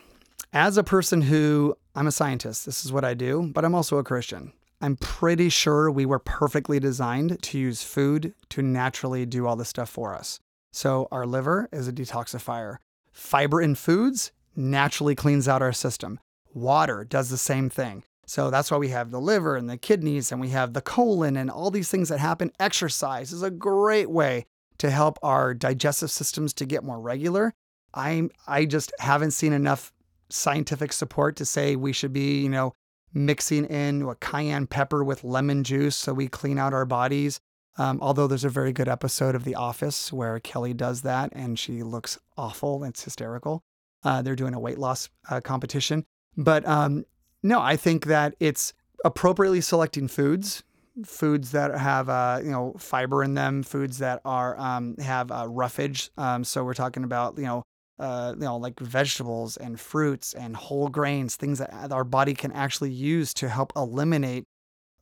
As 0.53 0.77
a 0.77 0.83
person 0.83 1.23
who, 1.23 1.75
I'm 1.95 2.05
a 2.05 2.11
scientist, 2.11 2.67
this 2.67 2.85
is 2.85 2.91
what 2.91 3.03
I 3.03 3.15
do, 3.15 3.49
but 3.53 3.65
I'm 3.65 3.73
also 3.73 3.97
a 3.97 4.03
Christian. 4.03 4.53
I'm 4.79 4.97
pretty 4.97 5.49
sure 5.49 5.89
we 5.89 6.05
were 6.05 6.19
perfectly 6.19 6.79
designed 6.79 7.41
to 7.41 7.57
use 7.57 7.81
food 7.81 8.35
to 8.49 8.61
naturally 8.61 9.25
do 9.25 9.47
all 9.47 9.55
this 9.55 9.69
stuff 9.69 9.89
for 9.89 10.13
us. 10.13 10.39
So 10.71 11.07
our 11.11 11.25
liver 11.25 11.67
is 11.71 11.87
a 11.87 11.93
detoxifier. 11.93 12.77
Fiber 13.11 13.61
in 13.61 13.73
foods 13.73 14.31
naturally 14.55 15.15
cleans 15.15 15.47
out 15.47 15.61
our 15.61 15.73
system. 15.73 16.19
Water 16.53 17.03
does 17.03 17.29
the 17.29 17.37
same 17.37 17.69
thing. 17.69 18.03
So 18.25 18.49
that's 18.49 18.71
why 18.71 18.77
we 18.77 18.89
have 18.89 19.11
the 19.11 19.21
liver 19.21 19.55
and 19.55 19.69
the 19.69 19.77
kidneys 19.77 20.31
and 20.31 20.41
we 20.41 20.49
have 20.49 20.73
the 20.73 20.81
colon 20.81 21.37
and 21.37 21.49
all 21.49 21.71
these 21.71 21.89
things 21.89 22.09
that 22.09 22.19
happen. 22.19 22.51
Exercise 22.59 23.31
is 23.31 23.43
a 23.43 23.51
great 23.51 24.09
way 24.09 24.45
to 24.77 24.89
help 24.89 25.17
our 25.23 25.53
digestive 25.53 26.11
systems 26.11 26.53
to 26.53 26.65
get 26.65 26.83
more 26.83 26.99
regular. 26.99 27.53
I 27.93 28.29
I 28.47 28.65
just 28.65 28.91
haven't 28.99 29.31
seen 29.31 29.53
enough 29.53 29.93
scientific 30.29 30.91
support 30.91 31.35
to 31.37 31.45
say 31.45 31.75
we 31.75 31.93
should 31.93 32.13
be, 32.13 32.41
you 32.41 32.49
know, 32.49 32.73
mixing 33.13 33.65
in 33.65 34.01
a 34.03 34.15
cayenne 34.15 34.67
pepper 34.67 35.03
with 35.03 35.23
lemon 35.23 35.63
juice 35.63 35.95
so 35.95 36.13
we 36.13 36.27
clean 36.27 36.59
out 36.59 36.73
our 36.73 36.85
bodies. 36.85 37.39
Um, 37.77 37.99
although 38.01 38.27
there's 38.27 38.45
a 38.45 38.49
very 38.49 38.71
good 38.71 38.87
episode 38.87 39.35
of 39.35 39.43
The 39.43 39.55
Office 39.55 40.11
where 40.11 40.39
Kelly 40.39 40.73
does 40.73 41.01
that 41.01 41.29
and 41.33 41.59
she 41.59 41.83
looks 41.83 42.17
awful. 42.37 42.83
It's 42.83 43.03
hysterical. 43.03 43.63
Uh, 44.03 44.21
they're 44.21 44.35
doing 44.35 44.53
a 44.53 44.59
weight 44.59 44.77
loss 44.77 45.09
uh, 45.29 45.41
competition. 45.41 46.05
But 46.37 46.65
um, 46.67 47.05
no, 47.45 47.61
I 47.61 47.77
think 47.77 48.07
that 48.07 48.33
it's 48.39 48.73
appropriately 49.03 49.61
selecting 49.61 50.07
foods, 50.07 50.63
foods 51.05 51.51
that 51.51 51.77
have 51.77 52.09
uh, 52.09 52.39
you 52.43 52.49
know 52.49 52.73
fiber 52.79 53.23
in 53.23 53.35
them, 53.35 53.61
foods 53.61 53.99
that 53.99 54.19
are 54.25 54.59
um, 54.59 54.95
have 54.97 55.31
uh, 55.31 55.47
roughage. 55.47 56.09
Um, 56.17 56.43
so 56.43 56.63
we're 56.63 56.73
talking 56.73 57.03
about 57.03 57.37
you 57.37 57.43
know 57.43 57.63
uh, 57.99 58.33
you 58.33 58.45
know 58.45 58.57
like 58.57 58.79
vegetables 58.79 59.57
and 59.57 59.79
fruits 59.79 60.33
and 60.33 60.55
whole 60.55 60.87
grains, 60.87 61.35
things 61.35 61.59
that 61.59 61.91
our 61.91 62.03
body 62.03 62.33
can 62.33 62.51
actually 62.51 62.89
use 62.89 63.31
to 63.35 63.47
help 63.47 63.71
eliminate 63.75 64.45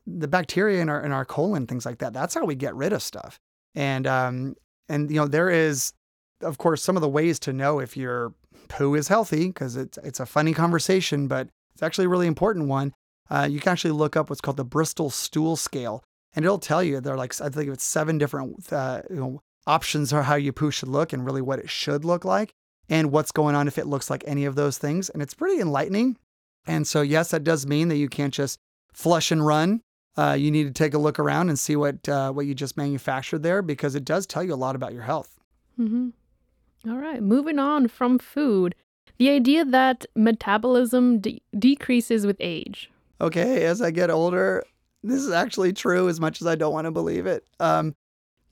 the 0.06 0.28
bacteria 0.28 0.82
in 0.82 0.90
our 0.90 1.02
in 1.02 1.14
our 1.14 1.24
colon, 1.24 1.66
things 1.66 1.86
like 1.86 2.00
that. 2.00 2.12
That's 2.12 2.34
how 2.34 2.44
we 2.44 2.56
get 2.56 2.76
rid 2.76 2.92
of 2.92 3.02
stuff. 3.02 3.40
And 3.74 4.06
um, 4.06 4.56
and 4.90 5.10
you 5.10 5.16
know 5.16 5.30
there 5.30 5.50
is 5.50 5.94
of 6.42 6.58
course 6.58 6.84
some 6.84 6.98
of 6.98 7.02
the 7.02 7.08
ways 7.08 7.40
to 7.40 7.54
know 7.54 7.80
if 7.80 7.96
your 7.96 8.34
poo 8.68 8.96
is 8.96 9.08
healthy 9.08 9.48
because 9.48 9.78
it's 9.78 9.98
it's 10.00 10.20
a 10.20 10.26
funny 10.26 10.54
conversation, 10.54 11.30
but 11.30 11.48
it's 11.84 11.88
actually 11.88 12.06
a 12.06 12.10
really 12.10 12.28
important 12.28 12.68
one. 12.68 12.94
Uh, 13.30 13.46
you 13.50 13.60
can 13.60 13.74
actually 13.74 13.92
look 13.92 14.16
up 14.16 14.30
what's 14.30 14.40
called 14.40 14.56
the 14.56 14.64
Bristol 14.64 15.10
Stool 15.10 15.58
Scale, 15.58 16.02
and 16.34 16.46
it'll 16.46 16.58
tell 16.58 16.82
you 16.82 17.02
there 17.02 17.14
are 17.14 17.18
like 17.18 17.40
I 17.42 17.50
think 17.50 17.70
it's 17.70 17.84
seven 17.84 18.18
different 18.18 18.72
uh, 18.72 19.02
you 19.10 19.18
know, 19.18 19.42
options 19.68 20.14
are 20.14 20.24
how 20.24 20.36
your 20.36 20.54
poo 20.54 20.72
should 20.72 20.88
look 20.88 21.12
and 21.12 21.26
really 21.26 21.42
what 21.42 21.60
it 21.60 21.70
should 21.70 22.06
look 22.06 22.24
like 22.24 22.54
and 22.88 23.12
what's 23.12 23.34
going 23.34 23.54
on 23.54 23.68
if 23.68 23.78
it 23.78 23.88
looks 23.88 24.10
like 24.10 24.24
any 24.26 24.46
of 24.46 24.56
those 24.56 24.78
things. 24.78 25.10
And 25.10 25.22
it's 25.22 25.34
pretty 25.34 25.60
enlightening. 25.60 26.18
And 26.66 26.88
so, 26.88 27.02
yes, 27.02 27.32
that 27.32 27.44
does 27.44 27.68
mean 27.68 27.90
that 27.90 27.98
you 27.98 28.08
can't 28.08 28.34
just 28.34 28.60
flush 28.94 29.30
and 29.30 29.46
run. 29.46 29.82
Uh, 30.16 30.38
you 30.40 30.52
need 30.52 30.68
to 30.68 30.72
take 30.72 30.94
a 30.94 30.98
look 30.98 31.20
around 31.20 31.50
and 31.50 31.60
see 31.60 31.76
what 31.76 32.08
uh, 32.08 32.32
what 32.32 32.46
you 32.46 32.54
just 32.54 32.78
manufactured 32.78 33.44
there 33.44 33.62
because 33.62 33.96
it 33.96 34.06
does 34.06 34.26
tell 34.26 34.44
you 34.44 34.54
a 34.54 34.56
lot 34.56 34.76
about 34.76 34.94
your 34.94 35.04
health. 35.04 35.38
Mm-hmm. 35.78 36.10
All 36.90 36.98
right, 36.98 37.22
moving 37.22 37.60
on 37.60 37.90
from 37.90 38.20
food. 38.20 38.76
The 39.18 39.30
idea 39.30 39.66
that 39.66 40.06
metabolism 40.16 41.20
de- 41.20 41.42
decreases 41.58 42.26
with 42.26 42.38
age. 42.40 42.90
Okay, 43.22 43.64
as 43.66 43.82
I 43.82 43.92
get 43.92 44.10
older, 44.10 44.64
this 45.04 45.22
is 45.22 45.32
actually 45.32 45.74
true 45.74 46.10
as 46.10 46.20
much 46.20 46.42
as 46.42 46.48
I 46.48 46.56
don't 46.56 46.74
want 46.74 46.86
to 46.86 46.92
believe 46.92 47.26
it. 47.26 47.46
Um, 47.60 47.96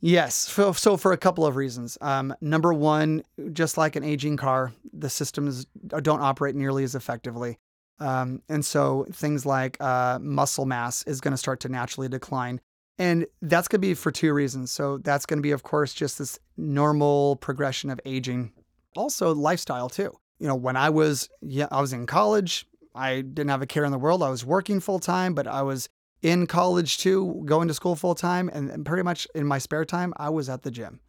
yes, 0.01 0.35
so, 0.35 0.71
so 0.73 0.97
for 0.97 1.13
a 1.13 1.17
couple 1.17 1.45
of 1.45 1.55
reasons. 1.55 1.97
Um, 2.01 2.33
number 2.41 2.73
one, 2.73 3.23
just 3.53 3.77
like 3.77 3.95
an 3.95 4.03
aging 4.03 4.37
car, 4.37 4.73
the 4.93 5.09
systems 5.09 5.65
don't 5.87 6.21
operate 6.21 6.55
nearly 6.55 6.83
as 6.83 6.95
effectively. 6.95 7.57
Um, 7.99 8.41
and 8.49 8.65
so 8.65 9.05
things 9.11 9.45
like 9.45 9.77
uh, 9.79 10.19
muscle 10.21 10.65
mass 10.65 11.03
is 11.03 11.21
going 11.21 11.33
to 11.33 11.37
start 11.37 11.59
to 11.61 11.69
naturally 11.69 12.09
decline. 12.09 12.59
And 12.97 13.25
that's 13.41 13.67
going 13.67 13.81
to 13.81 13.87
be 13.87 13.93
for 13.93 14.11
two 14.11 14.33
reasons. 14.33 14.71
So 14.71 14.97
that's 14.97 15.25
going 15.25 15.39
to 15.39 15.43
be, 15.43 15.51
of 15.51 15.63
course, 15.63 15.93
just 15.93 16.19
this 16.19 16.39
normal 16.57 17.35
progression 17.37 17.89
of 17.89 17.99
aging. 18.05 18.51
Also, 18.95 19.33
lifestyle 19.33 19.89
too. 19.89 20.15
You 20.41 20.47
know, 20.47 20.55
when 20.55 20.75
I 20.75 20.89
was 20.89 21.29
yeah, 21.41 21.67
I 21.69 21.81
was 21.81 21.93
in 21.93 22.07
college. 22.07 22.65
I 22.95 23.21
didn't 23.21 23.49
have 23.49 23.61
a 23.61 23.67
care 23.67 23.85
in 23.85 23.91
the 23.91 23.99
world. 23.99 24.23
I 24.23 24.29
was 24.29 24.43
working 24.43 24.79
full 24.79 24.99
time, 24.99 25.33
but 25.33 25.47
I 25.47 25.61
was 25.61 25.87
in 26.23 26.47
college 26.47 26.97
too, 26.97 27.43
going 27.45 27.67
to 27.67 27.73
school 27.73 27.95
full 27.95 28.15
time, 28.15 28.49
and, 28.51 28.69
and 28.69 28.85
pretty 28.85 29.03
much 29.03 29.27
in 29.35 29.45
my 29.45 29.59
spare 29.59 29.85
time, 29.85 30.13
I 30.17 30.29
was 30.29 30.49
at 30.49 30.63
the 30.63 30.71
gym. 30.71 30.99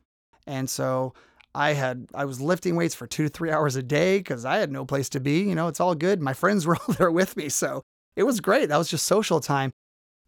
And 0.46 0.68
so 0.68 1.14
I 1.54 1.72
had 1.72 2.08
I 2.14 2.26
was 2.26 2.42
lifting 2.42 2.76
weights 2.76 2.94
for 2.94 3.06
two 3.06 3.24
to 3.24 3.28
three 3.30 3.50
hours 3.54 3.74
a 3.74 3.82
day 3.82 4.18
because 4.18 4.44
I 4.44 4.58
had 4.58 4.70
no 4.70 4.84
place 4.84 5.08
to 5.08 5.20
be. 5.20 5.40
You 5.40 5.54
know, 5.54 5.68
it's 5.68 5.80
all 5.80 5.94
good. 5.94 6.20
My 6.20 6.34
friends 6.34 6.66
were 6.68 6.76
all 6.76 6.94
there 6.94 7.10
with 7.10 7.34
me, 7.34 7.48
so 7.48 7.82
it 8.16 8.24
was 8.24 8.40
great. 8.40 8.68
That 8.68 8.76
was 8.76 8.90
just 8.90 9.06
social 9.06 9.40
time. 9.40 9.72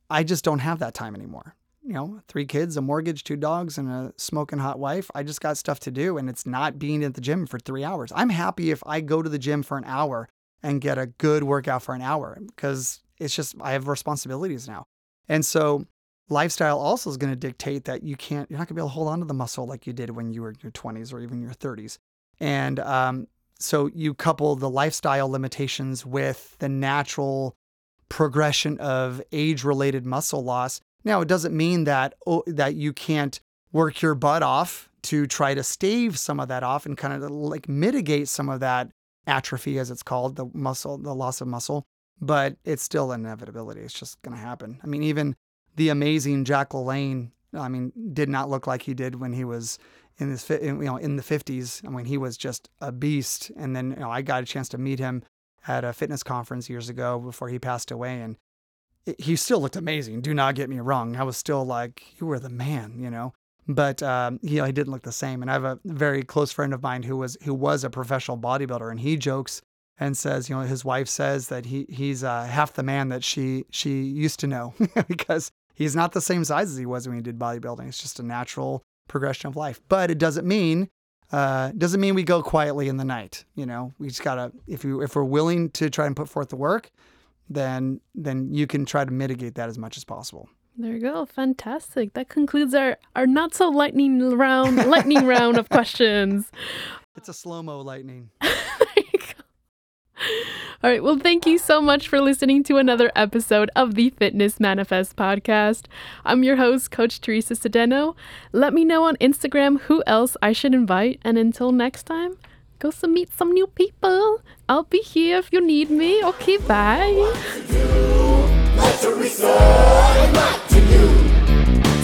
I 0.09 0.25
just 0.25 0.45
don't 0.45 0.61
have 0.61 0.79
that 0.79 0.95
time 0.95 1.15
anymore. 1.15 1.57
You 1.87 1.93
know, 1.93 2.21
three 2.29 2.47
kids, 2.47 2.77
a 2.77 2.81
mortgage, 2.81 3.25
two 3.25 3.37
dogs, 3.37 3.77
and 3.77 3.91
a 3.91 4.15
smoking 4.17 4.59
hot 4.59 4.79
wife. 4.79 5.11
I 5.15 5.23
just 5.23 5.43
got 5.43 5.59
stuff 5.59 5.81
to 5.81 5.91
do, 5.91 6.17
and 6.17 6.31
it's 6.31 6.47
not 6.47 6.79
being 6.79 7.05
at 7.05 7.15
the 7.15 7.21
gym 7.21 7.47
for 7.47 7.59
three 7.59 7.85
hours. 7.85 8.11
I'm 8.15 8.31
happy 8.31 8.71
if 8.71 8.83
I 8.87 9.01
go 9.01 9.21
to 9.21 9.29
the 9.29 9.39
gym 9.39 9.63
for 9.63 9.77
an 9.77 9.85
hour 9.85 10.29
and 10.63 10.81
get 10.81 10.97
a 10.97 11.07
good 11.07 11.45
workout 11.45 11.83
for 11.83 11.95
an 11.95 12.01
hour 12.01 12.39
because 12.47 13.03
it's 13.21 13.35
just 13.37 13.55
I 13.61 13.73
have 13.73 13.87
responsibilities 13.87 14.67
now. 14.67 14.87
And 15.29 15.45
so 15.45 15.85
lifestyle 16.31 16.79
also 16.79 17.11
is 17.11 17.19
going 17.19 17.33
to 17.33 17.37
dictate 17.37 17.85
that 17.85 18.03
you 18.03 18.17
can't 18.17 18.51
you're 18.51 18.59
not 18.59 18.67
going 18.67 18.69
to 18.69 18.75
be 18.75 18.81
able 18.81 18.89
to 18.89 18.95
hold 18.95 19.09
on 19.09 19.19
to 19.21 19.27
the 19.27 19.35
muscle 19.35 19.67
like 19.67 19.87
you 19.87 19.93
did 19.93 20.11
when 20.11 20.33
you 20.33 20.41
were 20.43 20.51
in 20.51 20.57
your 20.63 20.73
20s 20.73 21.13
or 21.13 21.21
even 21.21 21.43
your 21.43 21.53
30s. 21.53 21.99
And 22.41 22.81
um, 22.81 23.29
so 23.59 23.91
you 23.95 24.15
couple 24.15 24.57
the 24.57 24.71
lifestyle 24.71 25.29
limitations 25.29 26.05
with 26.05 26.57
the 26.59 26.69
natural 26.69 27.57
progression 28.09 28.79
of 28.79 29.23
age-related 29.33 30.07
muscle 30.07 30.43
loss. 30.43 30.81
Now, 31.05 31.21
it 31.21 31.29
doesn't 31.29 31.57
mean 31.57 31.85
that 31.85 32.15
oh, 32.27 32.43
that 32.47 32.75
you 32.75 32.93
can't 32.93 33.39
work 33.73 34.03
your 34.03 34.15
butt 34.15 34.43
off 34.43 34.89
to 35.03 35.27
try 35.27 35.55
to 35.55 35.63
stave 35.63 36.19
some 36.19 36.41
of 36.41 36.49
that 36.49 36.63
off 36.63 36.87
and 36.87 36.97
kind 36.97 37.13
of 37.13 37.31
like 37.31 37.69
mitigate 37.69 38.29
some 38.29 38.49
of 38.49 38.61
that 38.61 38.91
atrophy, 39.27 39.79
as 39.79 39.91
it's 39.91 40.03
called, 40.03 40.37
the 40.37 40.47
muscle, 40.55 40.99
the 40.99 41.15
loss 41.15 41.41
of 41.41 41.49
muscle 41.49 41.87
but 42.21 42.57
it's 42.65 42.83
still 42.83 43.13
an 43.13 43.25
inevitability. 43.25 43.81
It's 43.81 43.99
just 43.99 44.21
going 44.23 44.37
to 44.37 44.43
happen. 44.43 44.79
I 44.83 44.87
mean, 44.87 45.03
even 45.03 45.37
the 45.77 45.89
amazing 45.89 46.45
Jack 46.45 46.71
LaLanne, 46.71 47.31
I 47.53 47.69
mean, 47.69 47.93
did 48.13 48.29
not 48.29 48.49
look 48.49 48.67
like 48.67 48.83
he 48.83 48.95
did 48.95 49.17
when 49.17 49.33
he 49.33 49.45
was 49.45 49.79
in 50.19 50.31
his, 50.31 50.49
you 50.49 50.73
know, 50.73 50.97
in 50.97 51.17
the 51.17 51.23
50s. 51.23 51.87
I 51.87 51.91
mean, 51.91 52.07
he 52.07 52.19
was 52.19 52.37
just 52.37 52.69
a 52.81 52.93
beast. 52.93 53.51
And 53.57 53.75
then, 53.75 53.91
you 53.91 53.97
know, 53.97 54.11
I 54.11 54.23
got 54.23 54.43
a 54.43 54.47
chance 54.47 54.69
to 54.71 54.79
meet 54.79 54.99
him 54.99 55.23
at 55.67 55.85
a 55.85 55.93
fitness 55.93 56.23
conference 56.23 56.69
years 56.69 56.89
ago 56.89 57.19
before 57.19 57.49
he 57.49 57.59
passed 57.59 57.91
away. 57.91 58.21
And 58.21 58.37
he 59.19 59.37
still 59.37 59.61
looked 59.61 59.77
amazing. 59.77 60.21
Do 60.21 60.35
not 60.35 60.55
get 60.55 60.71
me 60.71 60.81
wrong. 60.81 61.17
I 61.17 61.23
was 61.23 61.37
still 61.37 61.65
like, 61.65 62.03
you 62.19 62.27
were 62.27 62.39
the 62.39 62.49
man, 62.49 62.95
you 62.99 63.11
know. 63.11 63.33
But 63.67 64.03
um, 64.03 64.41
he, 64.43 64.61
he 64.61 64.73
didn't 64.73 64.91
look 64.91 65.03
the 65.03 65.13
same. 65.13 65.43
And 65.43 65.51
I 65.51 65.55
have 65.55 65.65
a 65.65 65.79
very 65.85 66.23
close 66.23 66.53
friend 66.53 66.75
of 66.75 66.83
mine 66.83 67.03
who 67.03 67.17
was 67.17 67.37
who 67.45 67.55
was 67.55 67.83
a 67.83 67.91
professional 67.91 68.37
bodybuilder, 68.37 68.91
and 68.91 69.01
he 69.01 69.17
jokes 69.17 69.63
and 69.99 70.17
says, 70.17 70.49
you 70.49 70.57
know, 70.57 70.63
his 70.63 70.85
wife 70.85 71.09
says 71.09 71.49
that 71.49 71.67
he 71.67 71.87
he's 71.89 72.23
uh, 72.23 72.45
half 72.45 72.75
the 72.75 72.83
man 72.83 73.09
that 73.09 73.25
she 73.25 73.65
she 73.71 74.03
used 74.03 74.41
to 74.41 74.47
know 74.47 74.75
because 75.09 75.51
he's 75.75 75.97
not 75.97 76.13
the 76.13 76.21
same 76.21 76.45
size 76.45 76.71
as 76.71 76.77
he 76.77 76.87
was 76.87 77.07
when 77.07 77.17
he 77.17 77.23
did 77.23 77.39
bodybuilding. 77.39 77.89
It's 77.89 78.03
just 78.03 78.21
a 78.21 78.23
natural 78.23 78.83
progression 79.09 79.49
of 79.49 79.57
life. 79.57 79.81
But 79.89 80.11
it 80.11 80.19
doesn't 80.19 80.47
mean 80.47 80.89
uh, 81.33 81.73
doesn't 81.79 82.01
mean 82.01 82.15
we 82.15 82.23
go 82.23 82.43
quietly 82.43 82.89
in 82.89 82.97
the 82.97 83.05
night. 83.05 83.45
You 83.55 83.67
know, 83.67 83.93
we 83.99 84.09
just 84.09 84.23
gotta 84.23 84.53
if 84.67 84.85
you 84.85 85.01
if 85.01 85.17
we're 85.17 85.25
willing 85.25 85.71
to 85.71 85.89
try 85.89 86.07
and 86.07 86.15
put 86.15 86.29
forth 86.29 86.51
the 86.51 86.57
work, 86.57 86.91
then 87.49 88.01
then 88.15 88.53
you 88.53 88.67
can 88.67 88.85
try 88.85 89.05
to 89.05 89.11
mitigate 89.11 89.55
that 89.57 89.69
as 89.69 89.79
much 89.79 89.97
as 89.97 90.05
possible. 90.05 90.49
There 90.77 90.93
you 90.93 91.01
go. 91.01 91.25
Fantastic. 91.25 92.15
That 92.15 92.29
concludes 92.29 92.75
our, 92.75 92.97
our 93.15 93.29
not 93.29 93.55
so 93.55 93.69
lightning 93.69 94.37
round 94.37 94.77
lightning 94.87 95.25
round 95.25 95.57
of 95.57 95.69
questions. 95.69 96.51
It's 97.17 97.29
a 97.29 97.35
slow 97.35 97.63
mo 97.63 97.81
lightning. 97.81 98.31
All 100.83 100.91
right. 100.91 101.03
Well, 101.03 101.19
thank 101.19 101.47
you 101.47 101.59
so 101.59 101.81
much 101.81 102.09
for 102.09 102.21
listening 102.21 102.63
to 102.65 102.77
another 102.77 103.11
episode 103.17 103.71
of 103.75 103.95
the 103.95 104.11
Fitness 104.11 104.61
Manifest 104.61 105.17
podcast. 105.17 105.87
I'm 106.27 106.43
your 106.43 106.57
host, 106.57 106.91
Coach 106.91 107.21
Teresa 107.21 107.55
Sedeno. 107.55 108.15
Let 108.53 108.75
me 108.75 108.85
know 108.85 109.05
on 109.05 109.17
Instagram 109.17 109.81
who 109.81 110.03
else 110.07 110.37
I 110.43 110.53
should 110.53 110.75
invite. 110.75 111.21
And 111.23 111.39
until 111.39 111.73
next 111.73 112.03
time, 112.03 112.37
go 112.79 112.91
some 112.91 113.15
meet 113.15 113.31
some 113.37 113.53
new 113.53 113.67
people. 113.67 114.41
I'll 114.69 114.85
be 114.85 115.01
here 115.01 115.39
if 115.39 115.53
you 115.53 115.61
need 115.61 115.91
me. 115.91 116.23
Okay, 116.25 116.57
bye. 116.59 117.15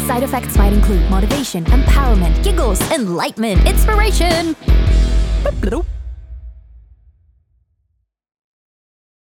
Side 0.07 0.23
effects 0.23 0.57
might 0.57 0.73
include 0.73 1.09
motivation, 1.11 1.65
empowerment, 1.67 2.43
giggles, 2.43 2.81
enlightenment, 2.91 3.67
inspiration. 3.67 4.57